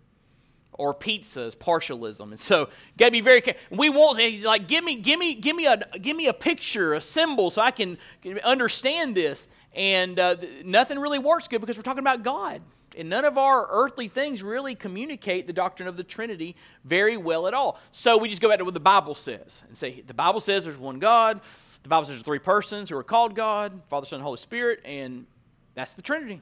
or 0.78 0.94
pizzas, 0.94 1.56
partialism. 1.56 2.32
And 2.32 2.40
so 2.40 2.70
got 2.98 3.06
to 3.06 3.12
be 3.12 3.22
very 3.22 3.42
careful. 3.42 3.78
We 3.78 3.90
won't. 3.90 4.20
He's 4.20 4.46
like, 4.46 4.68
give 4.68 4.84
me, 4.84 4.96
give 4.96 5.20
me, 5.20 5.36
give 5.36 5.56
me 5.56 5.66
a, 5.66 5.78
give 6.02 6.18
me 6.18 6.28
a 6.28 6.34
picture, 6.34 6.94
a 6.94 7.02
symbol, 7.02 7.50
so 7.50 7.62
I 7.62 7.72
can 7.72 7.98
understand 8.44 9.16
this. 9.16 9.50
And 9.76 10.18
uh, 10.18 10.38
nothing 10.64 10.98
really 10.98 11.20
works 11.20 11.48
good 11.48 11.62
because 11.62 11.78
we're 11.78 11.84
talking 11.84 12.00
about 12.00 12.24
God. 12.24 12.62
And 12.98 13.10
none 13.10 13.26
of 13.26 13.38
our 13.38 13.68
earthly 13.70 14.08
things 14.08 14.42
really 14.42 14.74
communicate 14.74 15.48
the 15.48 15.54
doctrine 15.54 15.90
of 15.90 15.98
the 15.98 16.04
Trinity 16.04 16.56
very 16.86 17.18
well 17.18 17.46
at 17.46 17.54
all. 17.54 17.80
So 17.92 18.18
we 18.18 18.30
just 18.30 18.42
go 18.42 18.48
back 18.48 18.60
to 18.60 18.66
what 18.66 18.74
the 18.74 18.80
Bible 18.80 19.16
says 19.16 19.66
and 19.68 19.78
say 19.78 20.02
the 20.08 20.14
Bible 20.14 20.40
says 20.40 20.64
there's 20.64 20.78
one 20.78 21.00
God. 21.00 21.42
The 21.84 21.90
Bible 21.90 22.06
says 22.06 22.16
there's 22.16 22.24
three 22.24 22.40
persons 22.40 22.90
who 22.90 22.98
are 22.98 23.04
called 23.04 23.36
God, 23.36 23.82
Father, 23.90 24.06
Son, 24.06 24.22
Holy 24.22 24.38
Spirit, 24.38 24.80
and 24.86 25.28
that's 25.76 25.94
the 25.94 26.02
Trinity, 26.02 26.42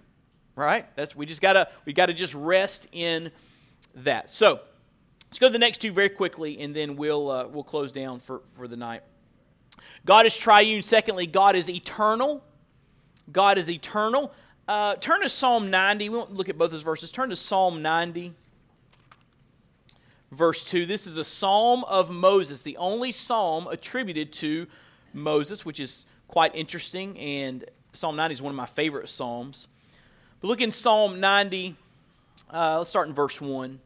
right? 0.56 0.86
That's 0.96 1.16
we 1.16 1.26
just 1.26 1.42
gotta 1.42 1.70
we 1.86 1.94
gotta 1.94 2.14
just 2.14 2.36
rest 2.36 2.88
in 2.92 3.32
that. 3.96 4.30
So 4.30 4.60
let's 5.34 5.40
go 5.40 5.48
to 5.48 5.54
the 5.54 5.60
next 5.60 5.80
two 5.80 5.92
very 5.92 6.10
quickly, 6.10 6.60
and 6.60 6.76
then 6.76 6.96
we'll, 6.96 7.32
uh, 7.32 7.48
we'll 7.48 7.64
close 7.64 7.92
down 7.92 8.20
for, 8.20 8.42
for 8.56 8.68
the 8.68 8.78
night. 8.78 9.02
God 10.06 10.26
is 10.26 10.38
triune. 10.38 10.82
Secondly, 10.82 11.26
God 11.26 11.56
is 11.56 11.70
eternal. 11.70 12.44
God 13.32 13.58
is 13.58 13.70
eternal. 13.70 14.34
Uh, 14.68 14.96
turn 14.96 15.22
to 15.22 15.30
Psalm 15.30 15.70
90. 15.70 16.10
We 16.10 16.18
won't 16.18 16.34
look 16.34 16.50
at 16.50 16.58
both 16.58 16.72
those 16.72 16.84
verses. 16.84 17.12
Turn 17.12 17.30
to 17.30 17.36
Psalm 17.36 17.82
90, 17.82 18.34
verse 20.32 20.70
2. 20.70 20.86
This 20.86 21.08
is 21.08 21.18
a 21.18 21.24
psalm 21.24 21.84
of 21.86 22.10
Moses, 22.10 22.62
the 22.62 22.78
only 22.78 23.12
psalm 23.12 23.68
attributed 23.68 24.32
to 24.34 24.68
Moses, 25.14 25.66
which 25.66 25.80
is 25.80 26.06
quite 26.28 26.56
interesting. 26.56 27.18
And 27.18 27.66
Psalm 27.94 28.16
90 28.16 28.34
is 28.34 28.42
one 28.42 28.52
of 28.52 28.58
my 28.58 28.66
favorite 28.66 29.10
psalms. 29.10 29.68
But 30.42 30.48
look 30.48 30.62
in 30.62 30.72
Psalm 30.72 31.20
90, 31.20 31.76
uh, 32.52 32.78
let's 32.80 32.90
start 32.90 33.08
in 33.08 33.14
verse 33.14 33.40
1. 33.40 33.80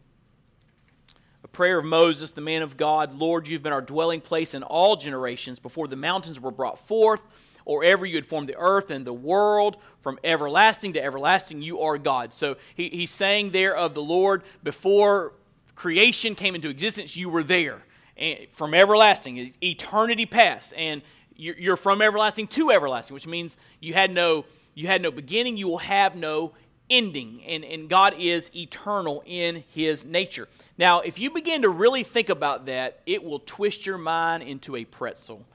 A 1.44 1.48
prayer 1.48 1.80
of 1.80 1.86
Moses, 1.86 2.32
the 2.32 2.42
man 2.42 2.62
of 2.62 2.78
God 2.78 3.14
Lord, 3.14 3.48
you've 3.48 3.64
been 3.64 3.74
our 3.74 3.82
dwelling 3.82 4.22
place 4.22 4.54
in 4.54 4.64
all 4.64 4.96
generations 4.96 5.60
before 5.60 5.88
the 5.88 5.96
mountains 5.96 6.40
were 6.40 6.52
brought 6.52 6.80
forth, 6.80 7.22
or 7.68 7.84
ever 7.84 8.06
you 8.06 8.16
had 8.16 8.26
formed 8.26 8.48
the 8.48 8.56
earth 8.58 8.90
and 8.90 9.06
the 9.06 9.12
world. 9.14 9.76
From 10.00 10.18
everlasting 10.24 10.94
to 10.94 11.04
everlasting, 11.04 11.62
you 11.62 11.82
are 11.82 11.98
God. 11.98 12.32
So 12.32 12.56
he, 12.74 12.88
he's 12.88 13.12
saying 13.12 13.52
there 13.52 13.76
of 13.76 13.94
the 13.94 14.02
Lord, 14.02 14.44
before 14.64 15.34
creation 15.76 16.34
came 16.34 16.56
into 16.56 16.70
existence, 16.70 17.18
you 17.18 17.28
were 17.28 17.44
there. 17.44 17.84
And 18.16 18.48
from 18.52 18.74
everlasting, 18.74 19.52
eternity 19.62 20.26
past. 20.26 20.74
And 20.78 21.02
you're 21.36 21.76
from 21.76 22.02
everlasting 22.02 22.48
to 22.48 22.72
everlasting, 22.72 23.14
which 23.14 23.28
means 23.28 23.58
you 23.82 23.94
had 23.94 24.12
no 24.12 24.46
you 24.74 24.88
had 24.88 25.02
no 25.02 25.12
beginning, 25.12 25.58
you 25.58 25.68
will 25.68 25.80
have 25.80 26.16
no 26.16 26.54
ending, 26.90 27.42
and, 27.48 27.66
and 27.66 27.90
God 27.90 28.14
is 28.18 28.50
eternal 28.56 29.24
in 29.26 29.64
his 29.74 30.06
nature. 30.06 30.48
Now, 30.78 31.02
if 31.02 31.20
you 31.20 31.32
begin 31.32 31.64
to 31.64 31.70
really 31.70 32.04
think 32.04 32.30
about 32.30 32.68
that, 32.68 33.02
it 33.08 33.24
will 33.24 33.40
twist 33.40 33.88
your 33.88 33.98
mind 33.98 34.44
into 34.44 34.76
a 34.76 34.86
pretzel 34.86 35.46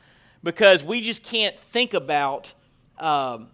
because 0.43 0.83
we 0.83 1.01
just 1.01 1.23
can't 1.23 1.59
think 1.59 1.95
about 1.95 2.55
um, 2.99 3.49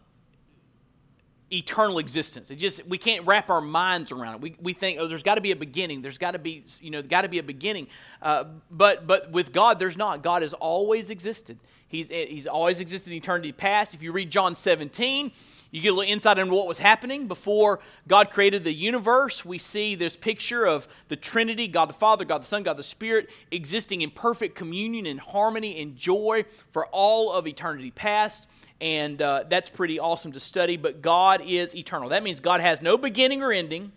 eternal 1.50 1.98
existence. 1.98 2.50
It 2.50 2.56
just 2.56 2.86
we 2.86 2.98
can't 2.98 3.26
wrap 3.26 3.50
our 3.50 3.60
minds 3.60 4.12
around 4.12 4.36
it. 4.36 4.40
We, 4.40 4.56
we 4.60 4.72
think, 4.72 4.98
oh, 5.00 5.06
there's 5.06 5.22
got 5.22 5.36
to 5.36 5.40
be 5.40 5.50
a 5.50 5.56
beginning. 5.56 6.02
There's 6.02 6.18
got 6.18 6.32
to 6.32 6.38
be, 6.38 6.64
you 6.80 6.90
know, 6.90 7.02
got 7.02 7.22
to 7.22 7.28
be 7.28 7.38
a 7.38 7.42
beginning. 7.42 7.88
Uh, 8.20 8.44
but 8.70 9.06
but 9.06 9.30
with 9.30 9.52
God, 9.52 9.78
there's 9.78 9.96
not. 9.96 10.22
God 10.22 10.42
has 10.42 10.54
always 10.54 11.10
existed. 11.10 11.58
He's 11.88 12.08
he's 12.08 12.46
always 12.46 12.80
existed 12.80 13.12
in 13.12 13.16
eternity 13.16 13.52
past. 13.52 13.94
If 13.94 14.02
you 14.02 14.12
read 14.12 14.30
John 14.30 14.54
17 14.54 15.32
you 15.70 15.82
get 15.82 15.88
a 15.88 15.94
little 15.94 16.10
insight 16.10 16.38
into 16.38 16.54
what 16.54 16.66
was 16.66 16.78
happening 16.78 17.28
before 17.28 17.80
God 18.06 18.30
created 18.30 18.64
the 18.64 18.72
universe. 18.72 19.44
We 19.44 19.58
see 19.58 19.94
this 19.94 20.16
picture 20.16 20.64
of 20.64 20.88
the 21.08 21.16
Trinity 21.16 21.68
God 21.68 21.90
the 21.90 21.94
Father, 21.94 22.24
God 22.24 22.42
the 22.42 22.46
Son, 22.46 22.62
God 22.62 22.78
the 22.78 22.82
Spirit 22.82 23.28
existing 23.50 24.00
in 24.00 24.10
perfect 24.10 24.54
communion 24.54 25.04
and 25.04 25.20
harmony 25.20 25.80
and 25.82 25.94
joy 25.94 26.46
for 26.70 26.86
all 26.86 27.32
of 27.32 27.46
eternity 27.46 27.90
past. 27.90 28.48
And 28.80 29.20
uh, 29.20 29.44
that's 29.48 29.68
pretty 29.68 29.98
awesome 29.98 30.32
to 30.32 30.40
study. 30.40 30.78
But 30.78 31.02
God 31.02 31.42
is 31.44 31.74
eternal. 31.74 32.08
That 32.08 32.22
means 32.22 32.40
God 32.40 32.60
has 32.62 32.80
no 32.80 32.96
beginning 32.96 33.42
or 33.42 33.52
ending, 33.52 33.92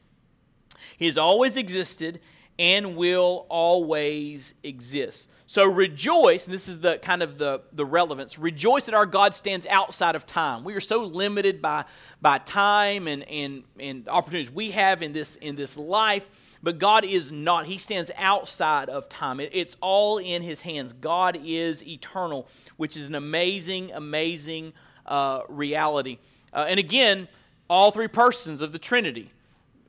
He 0.97 1.05
has 1.05 1.17
always 1.17 1.55
existed 1.55 2.19
and 2.59 2.97
will 2.97 3.45
always 3.49 4.55
exist. 4.61 5.29
So 5.51 5.65
rejoice, 5.65 6.45
and 6.45 6.53
this 6.53 6.69
is 6.69 6.79
the 6.79 6.97
kind 6.99 7.21
of 7.21 7.37
the, 7.37 7.59
the 7.73 7.83
relevance. 7.83 8.39
Rejoice 8.39 8.85
that 8.85 8.95
our 8.95 9.05
God 9.05 9.35
stands 9.35 9.67
outside 9.67 10.15
of 10.15 10.25
time. 10.25 10.63
We 10.63 10.73
are 10.75 10.79
so 10.79 11.03
limited 11.03 11.61
by, 11.61 11.83
by 12.21 12.37
time 12.37 13.05
and, 13.05 13.23
and, 13.23 13.63
and 13.77 14.07
opportunities 14.07 14.49
we 14.49 14.71
have 14.71 15.03
in 15.03 15.11
this 15.11 15.35
in 15.35 15.57
this 15.57 15.75
life, 15.75 16.57
but 16.63 16.79
God 16.79 17.03
is 17.03 17.33
not. 17.33 17.65
He 17.65 17.77
stands 17.77 18.11
outside 18.15 18.87
of 18.87 19.09
time. 19.09 19.41
It, 19.41 19.49
it's 19.51 19.75
all 19.81 20.19
in 20.19 20.41
his 20.41 20.61
hands. 20.61 20.93
God 20.93 21.37
is 21.43 21.85
eternal, 21.85 22.47
which 22.77 22.95
is 22.95 23.07
an 23.07 23.15
amazing, 23.15 23.91
amazing 23.91 24.71
uh, 25.05 25.41
reality. 25.49 26.19
Uh, 26.53 26.67
and 26.69 26.79
again, 26.79 27.27
all 27.69 27.91
three 27.91 28.07
persons 28.07 28.61
of 28.61 28.71
the 28.71 28.79
Trinity 28.79 29.33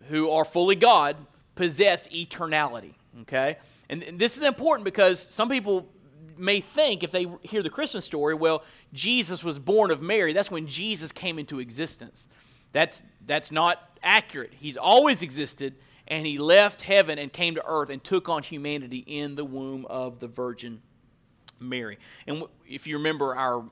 who 0.08 0.28
are 0.28 0.44
fully 0.44 0.74
God 0.74 1.16
possess 1.54 2.08
eternality. 2.08 2.94
Okay? 3.22 3.58
And 3.88 4.18
this 4.18 4.36
is 4.36 4.42
important 4.42 4.84
because 4.84 5.20
some 5.20 5.48
people 5.48 5.88
may 6.38 6.60
think, 6.60 7.02
if 7.02 7.10
they 7.10 7.26
hear 7.42 7.62
the 7.62 7.70
Christmas 7.70 8.04
story, 8.04 8.34
well, 8.34 8.64
Jesus 8.92 9.44
was 9.44 9.58
born 9.58 9.90
of 9.90 10.00
Mary. 10.00 10.32
That's 10.32 10.50
when 10.50 10.66
Jesus 10.66 11.12
came 11.12 11.38
into 11.38 11.60
existence. 11.60 12.28
That's, 12.72 13.02
that's 13.26 13.52
not 13.52 13.98
accurate. 14.02 14.52
He's 14.58 14.76
always 14.76 15.22
existed, 15.22 15.74
and 16.08 16.26
he 16.26 16.38
left 16.38 16.82
heaven 16.82 17.18
and 17.18 17.32
came 17.32 17.54
to 17.54 17.62
earth 17.66 17.90
and 17.90 18.02
took 18.02 18.28
on 18.28 18.42
humanity 18.42 19.04
in 19.06 19.34
the 19.34 19.44
womb 19.44 19.84
of 19.86 20.20
the 20.20 20.28
Virgin 20.28 20.80
Mary. 21.60 21.98
And 22.26 22.44
if 22.66 22.86
you 22.86 22.96
remember 22.96 23.36
our 23.36 23.64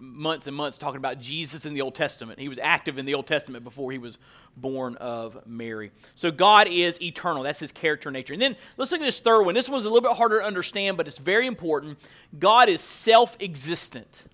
months 0.00 0.46
and 0.46 0.56
months 0.56 0.76
talking 0.76 0.96
about 0.96 1.20
Jesus 1.20 1.66
in 1.66 1.74
the 1.74 1.82
Old 1.82 1.94
Testament. 1.94 2.40
He 2.40 2.48
was 2.48 2.58
active 2.58 2.98
in 2.98 3.04
the 3.04 3.14
Old 3.14 3.26
Testament 3.26 3.64
before 3.64 3.92
he 3.92 3.98
was 3.98 4.18
born 4.56 4.96
of 4.96 5.46
Mary. 5.46 5.92
So 6.14 6.30
God 6.30 6.68
is 6.68 7.00
eternal. 7.00 7.42
That's 7.42 7.60
his 7.60 7.72
character 7.72 8.10
nature. 8.10 8.32
And 8.32 8.42
then 8.42 8.56
let's 8.76 8.92
look 8.92 9.00
at 9.00 9.04
this 9.04 9.20
third 9.20 9.42
one. 9.42 9.54
This 9.54 9.68
one's 9.68 9.84
a 9.84 9.90
little 9.90 10.08
bit 10.08 10.16
harder 10.16 10.40
to 10.40 10.46
understand, 10.46 10.96
but 10.96 11.06
it's 11.06 11.18
very 11.18 11.46
important. 11.46 11.98
God 12.38 12.68
is 12.68 12.80
self 12.80 13.36
existent. 13.40 14.24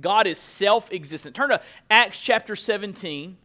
God 0.00 0.26
is 0.26 0.38
self 0.38 0.92
existent. 0.92 1.36
Turn 1.36 1.50
to 1.50 1.60
Acts 1.90 2.20
chapter 2.20 2.56
17. 2.56 3.36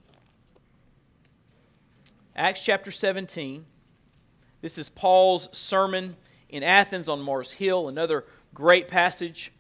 Acts 2.35 2.63
chapter 2.63 2.91
17. 2.91 3.65
This 4.61 4.77
is 4.77 4.89
Paul's 4.89 5.55
sermon 5.57 6.15
in 6.49 6.63
Athens 6.63 7.07
on 7.07 7.21
Mars 7.21 7.53
Hill, 7.53 7.87
another 7.87 8.25
great 8.53 8.87
passage. 8.87 9.51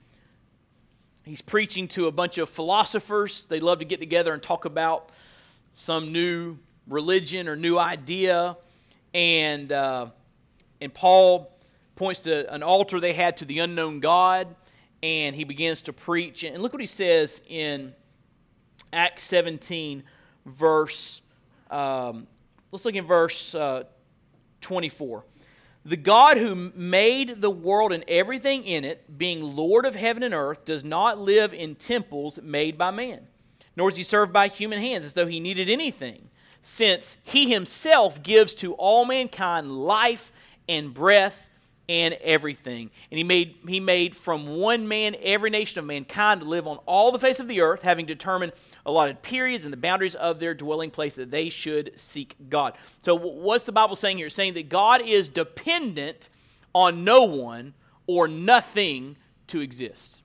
He's 1.23 1.41
preaching 1.41 1.87
to 1.89 2.07
a 2.07 2.11
bunch 2.11 2.37
of 2.37 2.49
philosophers. 2.49 3.45
They 3.45 3.59
love 3.59 3.79
to 3.79 3.85
get 3.85 3.99
together 3.99 4.33
and 4.33 4.41
talk 4.41 4.65
about 4.65 5.11
some 5.79 6.11
new 6.11 6.57
religion 6.87 7.47
or 7.47 7.55
new 7.55 7.79
idea. 7.79 8.57
And, 9.13 9.71
uh, 9.71 10.07
and 10.81 10.93
Paul 10.93 11.57
points 11.95 12.19
to 12.21 12.53
an 12.53 12.63
altar 12.63 12.99
they 12.99 13.13
had 13.13 13.37
to 13.37 13.45
the 13.45 13.59
unknown 13.59 14.01
God, 14.01 14.53
and 15.01 15.33
he 15.33 15.45
begins 15.45 15.81
to 15.83 15.93
preach. 15.93 16.43
And 16.43 16.61
look 16.61 16.73
what 16.73 16.81
he 16.81 16.85
says 16.85 17.41
in 17.47 17.93
Acts 18.91 19.23
17, 19.23 20.03
verse, 20.45 21.21
um, 21.71 22.27
let's 22.71 22.83
look 22.83 22.95
in 22.95 23.05
verse 23.05 23.55
uh, 23.55 23.83
24. 24.59 25.23
The 25.85 25.95
God 25.95 26.37
who 26.37 26.55
made 26.75 27.39
the 27.39 27.49
world 27.49 27.93
and 27.93 28.03
everything 28.09 28.65
in 28.65 28.83
it, 28.83 29.17
being 29.17 29.55
Lord 29.55 29.85
of 29.85 29.95
heaven 29.95 30.23
and 30.23 30.33
earth, 30.33 30.65
does 30.65 30.83
not 30.83 31.19
live 31.19 31.53
in 31.53 31.75
temples 31.75 32.41
made 32.43 32.77
by 32.77 32.91
man, 32.91 33.27
nor 33.79 33.89
is 33.89 33.95
he 33.95 34.03
served 34.03 34.33
by 34.33 34.49
human 34.49 34.79
hands 34.79 35.05
as 35.05 35.13
though 35.13 35.25
he 35.25 35.39
needed 35.39 35.69
anything, 35.69 36.29
since 36.61 37.15
he 37.23 37.49
himself 37.49 38.21
gives 38.21 38.53
to 38.53 38.73
all 38.73 39.05
mankind 39.05 39.71
life 39.71 40.33
and 40.67 40.93
breath 40.93 41.49
and 41.87 42.13
everything. 42.15 42.91
And 43.09 43.17
he 43.17 43.23
made, 43.23 43.55
he 43.67 43.79
made 43.79 44.17
from 44.17 44.57
one 44.57 44.87
man 44.87 45.15
every 45.21 45.49
nation 45.49 45.79
of 45.79 45.85
mankind 45.85 46.41
to 46.41 46.47
live 46.47 46.67
on 46.67 46.77
all 46.85 47.13
the 47.13 47.17
face 47.19 47.39
of 47.39 47.47
the 47.47 47.61
earth, 47.61 47.81
having 47.81 48.05
determined 48.05 48.51
allotted 48.85 49.21
periods 49.21 49.65
and 49.65 49.71
the 49.71 49.77
boundaries 49.77 50.13
of 50.13 50.39
their 50.39 50.53
dwelling 50.53 50.91
place 50.91 51.15
that 51.15 51.31
they 51.31 51.47
should 51.49 51.97
seek 51.97 52.35
God. 52.49 52.77
So, 53.01 53.15
what's 53.15 53.63
the 53.63 53.71
Bible 53.71 53.95
saying 53.95 54.17
here? 54.17 54.27
It's 54.27 54.35
saying 54.35 54.55
that 54.55 54.67
God 54.67 55.01
is 55.01 55.29
dependent 55.29 56.29
on 56.75 57.05
no 57.05 57.23
one 57.23 57.73
or 58.07 58.27
nothing 58.27 59.15
to 59.47 59.61
exist. 59.61 60.21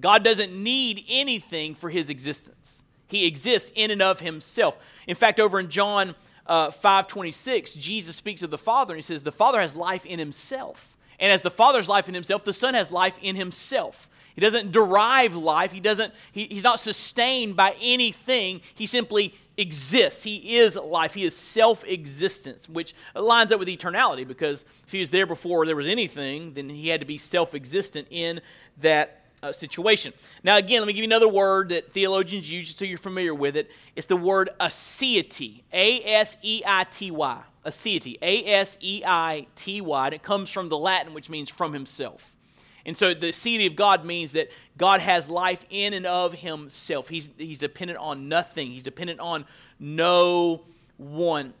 God 0.00 0.24
doesn't 0.24 0.52
need 0.52 1.04
anything 1.08 1.74
for 1.74 1.90
his 1.90 2.08
existence. 2.10 2.84
He 3.08 3.26
exists 3.26 3.72
in 3.74 3.90
and 3.90 4.00
of 4.00 4.20
himself. 4.20 4.78
In 5.06 5.14
fact, 5.14 5.38
over 5.38 5.60
in 5.60 5.68
John 5.68 6.14
uh, 6.46 6.68
5.26, 6.70 7.78
Jesus 7.78 8.16
speaks 8.16 8.42
of 8.42 8.50
the 8.50 8.58
Father, 8.58 8.94
and 8.94 8.98
he 8.98 9.02
says, 9.02 9.22
the 9.22 9.32
Father 9.32 9.60
has 9.60 9.76
life 9.76 10.06
in 10.06 10.18
himself. 10.18 10.96
And 11.20 11.30
as 11.30 11.42
the 11.42 11.50
Father 11.50 11.78
has 11.78 11.88
life 11.88 12.08
in 12.08 12.14
himself, 12.14 12.44
the 12.44 12.52
Son 12.52 12.74
has 12.74 12.90
life 12.90 13.18
in 13.22 13.36
himself. 13.36 14.08
He 14.34 14.40
doesn't 14.40 14.72
derive 14.72 15.36
life. 15.36 15.72
He 15.72 15.80
doesn't, 15.80 16.14
he, 16.32 16.46
he's 16.46 16.64
not 16.64 16.80
sustained 16.80 17.54
by 17.54 17.76
anything. 17.80 18.62
He 18.74 18.86
simply 18.86 19.34
exists. 19.56 20.24
He 20.24 20.56
is 20.56 20.76
life. 20.76 21.14
He 21.14 21.24
is 21.24 21.36
self 21.36 21.84
existence, 21.84 22.68
which 22.68 22.94
lines 23.14 23.52
up 23.52 23.58
with 23.58 23.68
eternality 23.68 24.26
because 24.26 24.64
if 24.86 24.92
he 24.92 25.00
was 25.00 25.10
there 25.10 25.26
before 25.26 25.66
there 25.66 25.76
was 25.76 25.86
anything, 25.86 26.54
then 26.54 26.70
he 26.70 26.88
had 26.88 27.00
to 27.00 27.06
be 27.06 27.18
self 27.18 27.54
existent 27.54 28.08
in 28.10 28.40
that 28.78 29.21
uh, 29.42 29.52
situation. 29.52 30.12
Now, 30.44 30.56
again, 30.56 30.80
let 30.80 30.86
me 30.86 30.92
give 30.92 31.00
you 31.00 31.08
another 31.08 31.28
word 31.28 31.70
that 31.70 31.92
theologians 31.92 32.50
use 32.50 32.66
just 32.66 32.78
so 32.78 32.84
you're 32.84 32.98
familiar 32.98 33.34
with 33.34 33.56
it. 33.56 33.70
It's 33.96 34.06
the 34.06 34.16
word 34.16 34.50
aseity. 34.60 35.62
A 35.72 36.02
S 36.04 36.36
E 36.42 36.62
I 36.64 36.84
T 36.84 37.10
Y. 37.10 37.42
Aseity. 37.66 38.18
A 38.22 38.44
S 38.46 38.78
E 38.80 39.02
I 39.04 39.46
T 39.54 39.80
Y. 39.80 40.06
And 40.06 40.14
it 40.14 40.22
comes 40.22 40.50
from 40.50 40.68
the 40.68 40.78
Latin, 40.78 41.12
which 41.14 41.28
means 41.28 41.50
from 41.50 41.72
himself. 41.72 42.36
And 42.84 42.96
so 42.96 43.14
the 43.14 43.28
aseity 43.28 43.66
of 43.66 43.76
God 43.76 44.04
means 44.04 44.32
that 44.32 44.50
God 44.76 45.00
has 45.00 45.28
life 45.28 45.64
in 45.70 45.94
and 45.94 46.06
of 46.06 46.34
himself. 46.34 47.08
He's, 47.08 47.30
he's 47.38 47.60
dependent 47.60 47.98
on 47.98 48.28
nothing, 48.28 48.70
he's 48.70 48.82
dependent 48.82 49.20
on 49.20 49.44
no 49.78 50.62
one. 50.96 51.54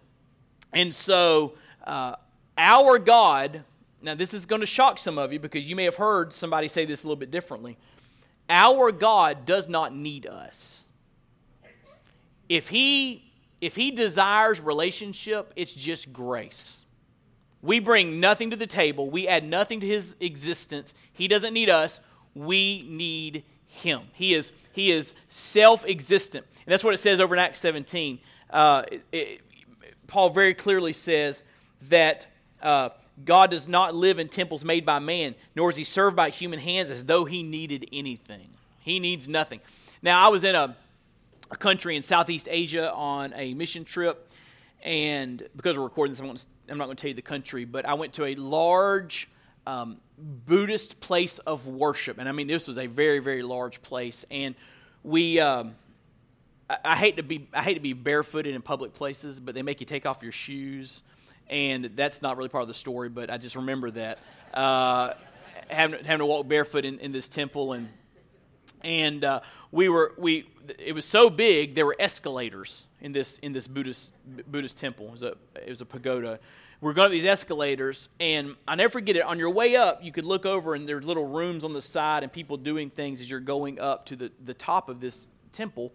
And 0.72 0.94
so 0.94 1.54
uh, 1.84 2.16
our 2.56 2.98
God 2.98 3.62
now, 4.02 4.14
this 4.14 4.34
is 4.34 4.46
going 4.46 4.60
to 4.60 4.66
shock 4.66 4.98
some 4.98 5.18
of 5.18 5.32
you 5.32 5.38
because 5.38 5.68
you 5.68 5.76
may 5.76 5.84
have 5.84 5.96
heard 5.96 6.32
somebody 6.32 6.68
say 6.68 6.84
this 6.84 7.04
a 7.04 7.06
little 7.06 7.16
bit 7.16 7.30
differently. 7.30 7.76
Our 8.48 8.90
God 8.92 9.46
does 9.46 9.68
not 9.68 9.94
need 9.94 10.26
us. 10.26 10.86
If 12.48 12.68
he 12.68 13.32
if 13.60 13.76
he 13.76 13.92
desires 13.92 14.60
relationship, 14.60 15.52
it's 15.54 15.72
just 15.72 16.12
grace. 16.12 16.84
We 17.62 17.78
bring 17.78 18.18
nothing 18.18 18.50
to 18.50 18.56
the 18.56 18.66
table. 18.66 19.08
We 19.08 19.28
add 19.28 19.44
nothing 19.44 19.78
to 19.80 19.86
his 19.86 20.16
existence. 20.18 20.94
He 21.12 21.28
doesn't 21.28 21.54
need 21.54 21.70
us. 21.70 22.00
We 22.34 22.84
need 22.88 23.44
him. 23.66 24.02
He 24.12 24.34
is 24.34 24.52
he 24.72 24.90
is 24.90 25.14
self-existent, 25.28 26.44
and 26.66 26.72
that's 26.72 26.82
what 26.82 26.92
it 26.92 26.98
says 26.98 27.20
over 27.20 27.34
in 27.34 27.38
Acts 27.38 27.60
17. 27.60 28.18
Uh, 28.50 28.82
it, 28.90 29.02
it, 29.12 29.40
Paul 30.08 30.30
very 30.30 30.54
clearly 30.54 30.92
says 30.92 31.44
that 31.88 32.26
uh, 32.60 32.90
God 33.24 33.50
does 33.50 33.68
not 33.68 33.94
live 33.94 34.18
in 34.18 34.28
temples 34.28 34.64
made 34.64 34.84
by 34.84 34.98
man, 34.98 35.34
nor 35.54 35.70
is 35.70 35.76
he 35.76 35.84
served 35.84 36.16
by 36.16 36.30
human 36.30 36.58
hands 36.58 36.90
as 36.90 37.04
though 37.04 37.24
he 37.24 37.42
needed 37.42 37.88
anything. 37.92 38.48
He 38.80 39.00
needs 39.00 39.28
nothing. 39.28 39.60
Now, 40.02 40.24
I 40.24 40.28
was 40.28 40.44
in 40.44 40.54
a, 40.54 40.76
a 41.50 41.56
country 41.56 41.96
in 41.96 42.02
Southeast 42.02 42.48
Asia 42.50 42.92
on 42.92 43.32
a 43.34 43.54
mission 43.54 43.84
trip, 43.84 44.30
and 44.82 45.46
because 45.54 45.78
we're 45.78 45.84
recording 45.84 46.12
this, 46.12 46.20
I'm, 46.20 46.34
to, 46.34 46.46
I'm 46.68 46.78
not 46.78 46.86
going 46.86 46.96
to 46.96 47.00
tell 47.00 47.08
you 47.08 47.14
the 47.14 47.22
country, 47.22 47.64
but 47.64 47.86
I 47.86 47.94
went 47.94 48.14
to 48.14 48.24
a 48.24 48.34
large 48.34 49.28
um, 49.66 49.98
Buddhist 50.18 51.00
place 51.00 51.38
of 51.40 51.66
worship. 51.66 52.18
And 52.18 52.28
I 52.28 52.32
mean, 52.32 52.48
this 52.48 52.66
was 52.66 52.78
a 52.78 52.86
very, 52.86 53.20
very 53.20 53.42
large 53.42 53.82
place. 53.82 54.24
And 54.30 54.54
we. 55.02 55.40
Um, 55.40 55.76
I 56.84 56.96
hate 56.96 57.18
to 57.18 57.22
be 57.22 57.48
I 57.52 57.60
hate 57.60 57.74
to 57.74 57.80
be 57.80 57.92
barefooted 57.92 58.54
in 58.54 58.62
public 58.62 58.94
places, 58.94 59.38
but 59.38 59.54
they 59.54 59.62
make 59.62 59.80
you 59.80 59.86
take 59.86 60.06
off 60.06 60.22
your 60.22 60.32
shoes 60.32 61.02
and 61.48 61.90
that's 61.96 62.22
not 62.22 62.36
really 62.36 62.48
part 62.48 62.62
of 62.62 62.68
the 62.68 62.74
story, 62.74 63.08
but 63.08 63.30
I 63.30 63.38
just 63.38 63.56
remember 63.56 63.90
that 63.92 64.18
uh, 64.54 65.14
having, 65.68 66.04
having 66.04 66.18
to 66.18 66.26
walk 66.26 66.48
barefoot 66.48 66.84
in, 66.84 66.98
in 66.98 67.12
this 67.12 67.28
temple, 67.28 67.72
and 67.72 67.88
and 68.82 69.24
uh, 69.24 69.40
we 69.70 69.88
were 69.88 70.14
we 70.18 70.48
it 70.78 70.94
was 70.94 71.04
so 71.04 71.30
big 71.30 71.74
there 71.74 71.86
were 71.86 71.96
escalators 71.98 72.86
in 73.00 73.12
this 73.12 73.38
in 73.38 73.52
this 73.52 73.66
Buddhist 73.66 74.12
Buddhist 74.50 74.76
temple. 74.76 75.06
It 75.06 75.12
was 75.12 75.22
a 75.22 75.34
it 75.56 75.68
was 75.68 75.80
a 75.80 75.86
pagoda. 75.86 76.38
We're 76.80 76.94
going 76.94 77.06
up 77.06 77.12
these 77.12 77.24
escalators, 77.24 78.08
and 78.18 78.56
I 78.66 78.74
never 78.74 78.90
forget 78.90 79.14
it. 79.14 79.22
On 79.22 79.38
your 79.38 79.50
way 79.50 79.76
up, 79.76 80.02
you 80.02 80.10
could 80.10 80.24
look 80.24 80.44
over, 80.44 80.74
and 80.74 80.88
there's 80.88 81.04
little 81.04 81.28
rooms 81.28 81.62
on 81.62 81.74
the 81.74 81.82
side, 81.82 82.24
and 82.24 82.32
people 82.32 82.56
doing 82.56 82.90
things 82.90 83.20
as 83.20 83.30
you're 83.30 83.38
going 83.38 83.78
up 83.78 84.06
to 84.06 84.16
the, 84.16 84.32
the 84.44 84.52
top 84.52 84.88
of 84.88 84.98
this 84.98 85.28
temple. 85.52 85.92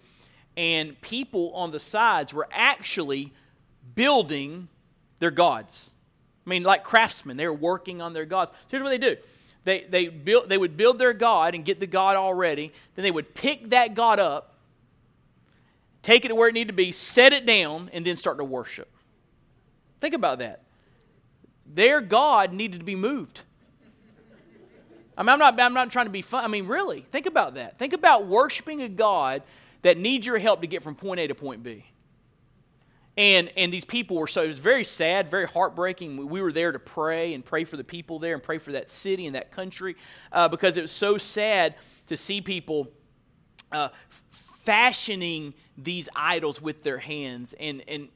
And 0.55 0.99
people 1.01 1.51
on 1.53 1.71
the 1.71 1.79
sides 1.81 2.33
were 2.33 2.47
actually 2.53 3.33
building 3.95 4.69
their 5.19 5.31
gods. 5.31 5.91
I 6.45 6.49
mean, 6.49 6.63
like 6.63 6.83
craftsmen, 6.83 7.37
they 7.37 7.47
were 7.47 7.53
working 7.53 8.01
on 8.01 8.13
their 8.13 8.25
gods. 8.25 8.51
So 8.51 8.57
here's 8.69 8.83
what 8.83 8.89
they 8.89 8.97
do. 8.97 9.17
They, 9.65 9.81
they, 9.81 10.07
build, 10.07 10.47
they 10.47 10.57
would 10.57 10.77
build 10.77 10.97
their 10.97 11.11
God 11.11 11.53
and 11.53 11.65
get 11.65 11.79
the 11.81 11.87
God 11.87 12.15
already. 12.15 12.71
Then 12.95 13.03
they 13.03 13.11
would 13.11 13.33
pick 13.33 13.71
that 13.71 13.95
God 13.95 14.17
up, 14.17 14.55
take 16.01 16.23
it 16.23 16.29
to 16.29 16.35
where 16.35 16.47
it 16.47 16.53
needed 16.53 16.69
to 16.69 16.73
be, 16.73 16.93
set 16.93 17.33
it 17.33 17.45
down, 17.45 17.89
and 17.91 18.05
then 18.05 18.15
start 18.15 18.37
to 18.37 18.45
worship. 18.45 18.89
Think 19.99 20.13
about 20.13 20.39
that. 20.39 20.63
Their 21.65 21.99
God 21.99 22.53
needed 22.53 22.79
to 22.79 22.85
be 22.85 22.95
moved. 22.95 23.41
I 25.17 25.23
mean, 25.23 25.29
I'm 25.29 25.39
not, 25.39 25.59
I'm 25.59 25.73
not 25.73 25.89
trying 25.89 26.05
to 26.05 26.11
be 26.11 26.21
fun. 26.21 26.45
I 26.45 26.47
mean, 26.47 26.67
really, 26.67 27.01
think 27.11 27.25
about 27.25 27.55
that. 27.55 27.77
Think 27.77 27.93
about 27.93 28.27
worshiping 28.27 28.83
a 28.83 28.87
God 28.87 29.41
that 29.81 29.97
needs 29.97 30.25
your 30.25 30.37
help 30.37 30.61
to 30.61 30.67
get 30.67 30.83
from 30.83 30.95
point 30.95 31.19
A 31.19 31.27
to 31.27 31.35
point 31.35 31.63
B. 31.63 31.85
And, 33.17 33.51
and 33.57 33.73
these 33.73 33.83
people 33.83 34.15
were 34.17 34.27
so, 34.27 34.43
it 34.43 34.47
was 34.47 34.59
very 34.59 34.83
sad, 34.83 35.29
very 35.29 35.47
heartbreaking. 35.47 36.27
We 36.27 36.39
were 36.39 36.53
there 36.53 36.71
to 36.71 36.79
pray 36.79 37.33
and 37.33 37.43
pray 37.43 37.63
for 37.63 37.75
the 37.75 37.83
people 37.83 38.19
there 38.19 38.35
and 38.35 38.43
pray 38.43 38.59
for 38.59 38.73
that 38.73 38.89
city 38.89 39.25
and 39.25 39.35
that 39.35 39.51
country 39.51 39.95
uh, 40.31 40.47
because 40.47 40.77
it 40.77 40.81
was 40.81 40.91
so 40.91 41.17
sad 41.17 41.75
to 42.05 42.15
see 42.15 42.41
people 42.41 42.91
uh, 43.71 43.89
fashioning 44.29 45.55
these 45.77 46.07
idols 46.15 46.61
with 46.61 46.83
their 46.83 46.99
hands. 46.99 47.55
And, 47.59 47.83
and 47.87 48.09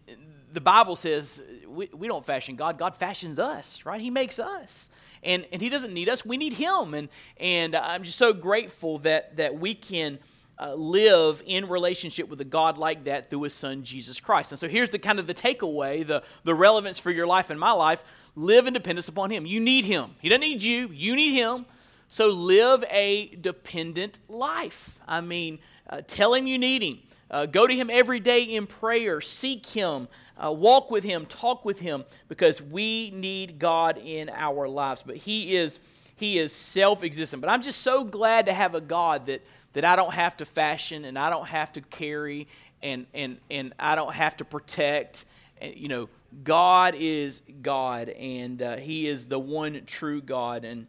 the 0.53 0.61
Bible 0.61 0.95
says 0.95 1.41
we, 1.67 1.89
we 1.93 2.07
don't 2.07 2.25
fashion 2.25 2.55
God. 2.55 2.77
God 2.77 2.95
fashions 2.95 3.39
us, 3.39 3.85
right? 3.85 3.99
He 3.99 4.11
makes 4.11 4.37
us. 4.37 4.91
And, 5.23 5.47
and 5.51 5.61
He 5.61 5.69
doesn't 5.69 5.93
need 5.93 6.09
us. 6.09 6.23
We 6.23 6.37
need 6.37 6.53
Him. 6.53 6.93
And, 6.93 7.09
and 7.37 7.75
I'm 7.75 8.03
just 8.03 8.17
so 8.17 8.33
grateful 8.33 8.99
that, 8.99 9.37
that 9.37 9.59
we 9.59 9.73
can 9.73 10.19
uh, 10.61 10.75
live 10.75 11.41
in 11.45 11.67
relationship 11.67 12.29
with 12.29 12.39
a 12.39 12.45
God 12.45 12.77
like 12.77 13.05
that 13.05 13.29
through 13.29 13.43
His 13.43 13.53
Son, 13.55 13.83
Jesus 13.83 14.19
Christ. 14.19 14.51
And 14.51 14.59
so 14.59 14.67
here's 14.67 14.91
the 14.91 14.99
kind 14.99 15.17
of 15.17 15.25
the 15.25 15.33
takeaway, 15.33 16.05
the, 16.05 16.21
the 16.43 16.53
relevance 16.53 16.99
for 16.99 17.09
your 17.09 17.25
life 17.25 17.49
and 17.49 17.59
my 17.59 17.71
life. 17.71 18.03
Live 18.35 18.67
in 18.67 18.73
dependence 18.73 19.07
upon 19.07 19.31
Him. 19.31 19.45
You 19.45 19.59
need 19.59 19.85
Him. 19.85 20.11
He 20.21 20.29
doesn't 20.29 20.41
need 20.41 20.61
you. 20.61 20.89
You 20.93 21.15
need 21.15 21.33
Him. 21.33 21.65
So 22.09 22.27
live 22.27 22.83
a 22.91 23.27
dependent 23.35 24.19
life. 24.29 24.99
I 25.07 25.21
mean, 25.21 25.59
uh, 25.89 26.01
tell 26.05 26.33
Him 26.35 26.45
you 26.45 26.59
need 26.59 26.83
Him. 26.83 26.99
Uh, 27.31 27.45
go 27.47 27.65
to 27.65 27.73
Him 27.73 27.89
every 27.89 28.19
day 28.19 28.43
in 28.43 28.67
prayer. 28.67 29.19
Seek 29.19 29.65
Him. 29.65 30.09
Uh, 30.37 30.51
walk 30.51 30.91
with 30.91 31.03
Him. 31.03 31.25
Talk 31.25 31.65
with 31.65 31.79
Him 31.79 32.03
because 32.27 32.61
we 32.61 33.11
need 33.11 33.57
God 33.57 33.97
in 33.97 34.29
our 34.29 34.67
lives. 34.67 35.03
But 35.03 35.17
He 35.17 35.55
is 35.55 35.79
He 36.15 36.37
is 36.37 36.53
self-existent. 36.53 37.41
But 37.41 37.49
I'm 37.49 37.61
just 37.61 37.79
so 37.79 38.03
glad 38.03 38.45
to 38.45 38.53
have 38.53 38.75
a 38.75 38.81
God 38.81 39.25
that 39.25 39.41
that 39.73 39.85
I 39.85 39.95
don't 39.95 40.13
have 40.13 40.37
to 40.37 40.45
fashion 40.45 41.05
and 41.05 41.17
I 41.17 41.29
don't 41.29 41.47
have 41.47 41.71
to 41.73 41.81
carry 41.81 42.47
and 42.81 43.05
and 43.13 43.37
and 43.49 43.73
I 43.79 43.95
don't 43.95 44.13
have 44.13 44.37
to 44.37 44.45
protect. 44.45 45.25
You 45.61 45.87
know, 45.87 46.09
God 46.43 46.95
is 46.97 47.41
God, 47.61 48.09
and 48.09 48.61
uh, 48.61 48.77
He 48.77 49.07
is 49.07 49.27
the 49.27 49.39
one 49.39 49.81
true 49.85 50.21
God, 50.21 50.65
and 50.65 50.87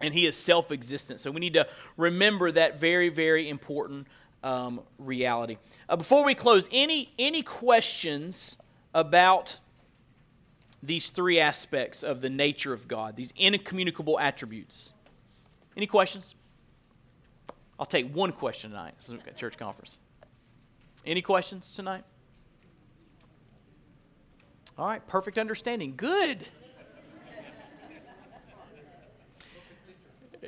and 0.00 0.14
He 0.14 0.26
is 0.26 0.36
self-existent. 0.36 1.20
So 1.20 1.30
we 1.30 1.40
need 1.40 1.54
to 1.54 1.66
remember 1.96 2.52
that 2.52 2.78
very, 2.78 3.08
very 3.08 3.48
important 3.48 4.06
um, 4.44 4.80
reality. 4.98 5.58
Uh, 5.88 5.96
before 5.96 6.24
we 6.24 6.34
close, 6.34 6.68
any 6.70 7.12
any 7.18 7.42
questions 7.42 8.56
about 8.94 9.58
these 10.82 11.10
three 11.10 11.40
aspects 11.40 12.04
of 12.04 12.20
the 12.20 12.30
nature 12.30 12.72
of 12.72 12.86
God, 12.86 13.16
these 13.16 13.32
incommunicable 13.36 14.20
attributes? 14.20 14.92
Any 15.76 15.86
questions? 15.86 16.34
I'll 17.78 17.86
take 17.86 18.14
one 18.14 18.32
question 18.32 18.70
tonight 18.70 18.94
at 19.26 19.36
church 19.36 19.58
conference. 19.58 19.98
Any 21.04 21.22
questions 21.22 21.74
tonight? 21.74 22.04
All 24.78 24.86
right, 24.86 25.06
perfect 25.06 25.38
understanding. 25.38 25.94
Good. 25.96 26.46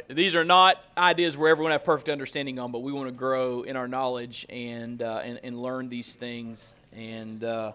These 0.08 0.34
are 0.34 0.44
not 0.44 0.82
ideas 0.96 1.36
where 1.36 1.50
everyone 1.50 1.72
have 1.72 1.84
perfect 1.84 2.08
understanding 2.08 2.58
on, 2.58 2.72
but 2.72 2.78
we 2.78 2.92
want 2.92 3.08
to 3.08 3.12
grow 3.12 3.62
in 3.62 3.76
our 3.76 3.88
knowledge 3.88 4.46
and 4.48 5.02
uh, 5.02 5.20
and, 5.22 5.40
and 5.42 5.60
learn 5.60 5.88
these 5.90 6.14
things 6.14 6.76
and 6.92 7.44
uh, 7.44 7.72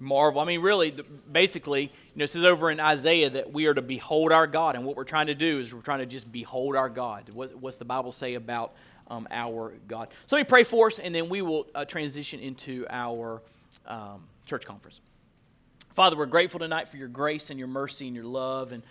marvel. 0.00 0.40
I 0.40 0.44
mean, 0.44 0.62
really, 0.62 0.94
basically, 1.30 1.82
you 1.82 1.90
know, 2.16 2.24
it 2.24 2.30
says 2.30 2.44
over 2.44 2.70
in 2.70 2.80
Isaiah 2.80 3.30
that 3.30 3.52
we 3.52 3.66
are 3.66 3.74
to 3.74 3.82
behold 3.82 4.32
our 4.32 4.46
God, 4.46 4.74
and 4.74 4.84
what 4.84 4.96
we're 4.96 5.04
trying 5.04 5.28
to 5.28 5.34
do 5.34 5.60
is 5.60 5.74
we're 5.74 5.80
trying 5.82 6.00
to 6.00 6.06
just 6.06 6.32
behold 6.32 6.74
our 6.74 6.88
God. 6.88 7.32
What, 7.34 7.54
what's 7.54 7.76
the 7.76 7.84
Bible 7.84 8.10
say 8.10 8.34
about 8.34 8.74
um, 9.08 9.28
our 9.30 9.74
God? 9.86 10.08
So 10.26 10.36
let 10.36 10.46
me 10.46 10.48
pray 10.48 10.64
for 10.64 10.88
us, 10.88 10.98
and 10.98 11.14
then 11.14 11.28
we 11.28 11.42
will 11.42 11.68
uh, 11.74 11.84
transition 11.84 12.40
into 12.40 12.86
our 12.88 13.42
um, 13.86 14.24
church 14.46 14.64
conference. 14.64 15.00
Father, 15.92 16.16
we're 16.16 16.26
grateful 16.26 16.60
tonight 16.60 16.88
for 16.88 16.96
your 16.96 17.08
grace 17.08 17.50
and 17.50 17.58
your 17.58 17.68
mercy 17.68 18.06
and 18.06 18.16
your 18.16 18.24
love, 18.24 18.72
and 18.72 18.82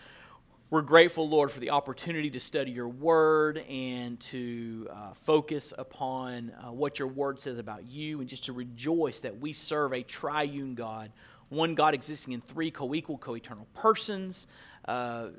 we're 0.71 0.81
grateful, 0.83 1.27
Lord, 1.27 1.51
for 1.51 1.59
the 1.59 1.71
opportunity 1.71 2.29
to 2.29 2.39
study 2.39 2.69
your 2.69 2.87
word 2.87 3.57
and 3.67 4.19
to 4.19 4.87
uh, 4.91 5.13
focus 5.15 5.73
upon 5.75 6.51
uh, 6.51 6.71
what 6.71 6.99
your 6.99 7.07
word 7.07 7.39
says 7.39 7.57
about 7.57 7.87
you 7.87 8.19
and 8.19 8.29
just 8.29 8.45
to 8.45 8.53
rejoice 8.53 9.21
that 9.21 9.39
we 9.39 9.51
serve 9.51 9.93
a 9.93 10.03
triune 10.03 10.75
God, 10.75 11.11
one 11.49 11.73
God 11.73 11.95
existing 11.95 12.33
in 12.33 12.41
three 12.41 12.69
co 12.69 12.93
equal, 12.93 13.17
co 13.17 13.35
eternal 13.35 13.65
persons, 13.73 14.45
uh, 14.87 15.29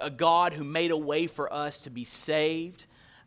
a 0.00 0.08
God 0.08 0.54
who 0.54 0.64
made 0.64 0.92
a 0.92 0.96
way 0.96 1.26
for 1.26 1.52
us 1.52 1.82
to 1.82 1.90
be 1.90 2.04
saved. 2.04 2.86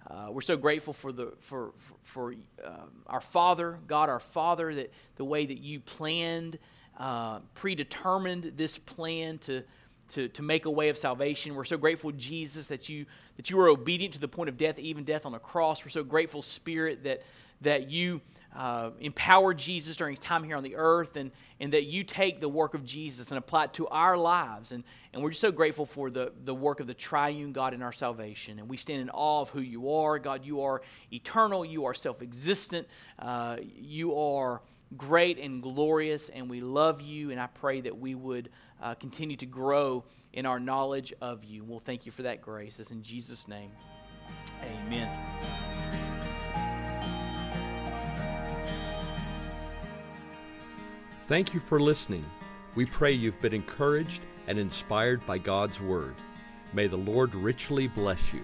Uh, 0.09 0.29
we're 0.31 0.41
so 0.41 0.57
grateful 0.57 0.91
for 0.91 1.11
the 1.11 1.33
for 1.41 1.73
for, 1.77 1.93
for 2.01 2.33
um, 2.65 3.03
our 3.05 3.21
Father, 3.21 3.77
God, 3.87 4.09
our 4.09 4.19
Father, 4.19 4.73
that 4.73 4.91
the 5.17 5.25
way 5.25 5.45
that 5.45 5.59
you 5.59 5.81
planned, 5.81 6.57
uh, 6.97 7.41
predetermined 7.53 8.53
this 8.55 8.79
plan 8.79 9.37
to 9.37 9.63
to, 10.11 10.27
to 10.29 10.41
make 10.41 10.65
a 10.65 10.71
way 10.71 10.89
of 10.89 10.97
salvation. 10.97 11.55
We're 11.55 11.63
so 11.63 11.77
grateful, 11.77 12.11
Jesus, 12.11 12.67
that 12.67 12.89
you, 12.89 13.05
that 13.37 13.49
you 13.49 13.57
were 13.57 13.69
obedient 13.69 14.13
to 14.13 14.19
the 14.19 14.27
point 14.27 14.49
of 14.49 14.57
death, 14.57 14.77
even 14.79 15.03
death 15.03 15.25
on 15.25 15.33
a 15.33 15.39
cross. 15.39 15.83
We're 15.83 15.89
so 15.89 16.03
grateful, 16.03 16.41
Spirit, 16.41 17.03
that, 17.03 17.23
that 17.61 17.89
you 17.89 18.21
uh, 18.55 18.89
empowered 18.99 19.57
Jesus 19.57 19.95
during 19.95 20.13
his 20.13 20.19
time 20.19 20.43
here 20.43 20.57
on 20.57 20.63
the 20.63 20.75
earth 20.75 21.15
and, 21.15 21.31
and 21.59 21.71
that 21.73 21.85
you 21.85 22.03
take 22.03 22.41
the 22.41 22.49
work 22.49 22.73
of 22.73 22.83
Jesus 22.83 23.31
and 23.31 23.37
apply 23.37 23.65
it 23.65 23.73
to 23.73 23.87
our 23.87 24.17
lives. 24.17 24.73
And, 24.73 24.83
and 25.13 25.23
we're 25.23 25.29
just 25.29 25.41
so 25.41 25.51
grateful 25.51 25.85
for 25.85 26.09
the, 26.09 26.33
the 26.43 26.53
work 26.53 26.81
of 26.81 26.87
the 26.87 26.93
triune 26.93 27.53
God 27.53 27.73
in 27.73 27.81
our 27.81 27.93
salvation. 27.93 28.59
And 28.59 28.67
we 28.67 28.75
stand 28.75 29.01
in 29.01 29.09
awe 29.09 29.41
of 29.41 29.49
who 29.51 29.61
you 29.61 29.93
are. 29.93 30.19
God, 30.19 30.45
you 30.45 30.61
are 30.61 30.81
eternal, 31.13 31.63
you 31.63 31.85
are 31.85 31.93
self 31.93 32.21
existent, 32.21 32.87
uh, 33.19 33.57
you 33.61 34.17
are 34.17 34.61
great 34.97 35.37
and 35.37 35.61
glorious, 35.61 36.29
and 36.29 36.49
we 36.49 36.61
love 36.61 37.01
you. 37.01 37.31
And 37.31 37.39
I 37.39 37.47
pray 37.47 37.81
that 37.81 37.97
we 37.97 38.15
would 38.15 38.49
uh, 38.81 38.95
continue 38.95 39.37
to 39.37 39.45
grow 39.45 40.03
in 40.33 40.45
our 40.45 40.59
knowledge 40.59 41.13
of 41.21 41.43
you. 41.43 41.63
We'll 41.63 41.79
thank 41.79 42.05
you 42.05 42.11
for 42.11 42.23
that 42.23 42.41
grace. 42.41 42.79
It's 42.79 42.91
in 42.91 43.03
Jesus' 43.03 43.47
name. 43.47 43.71
Amen. 44.63 45.09
Thank 51.27 51.53
you 51.53 51.59
for 51.59 51.79
listening. 51.79 52.25
We 52.75 52.85
pray 52.85 53.13
you've 53.13 53.39
been 53.41 53.53
encouraged 53.53 54.21
and 54.47 54.57
inspired 54.57 55.25
by 55.25 55.37
God's 55.37 55.79
Word. 55.79 56.15
May 56.73 56.87
the 56.87 56.97
Lord 56.97 57.33
richly 57.35 57.87
bless 57.87 58.33
you. 58.33 58.43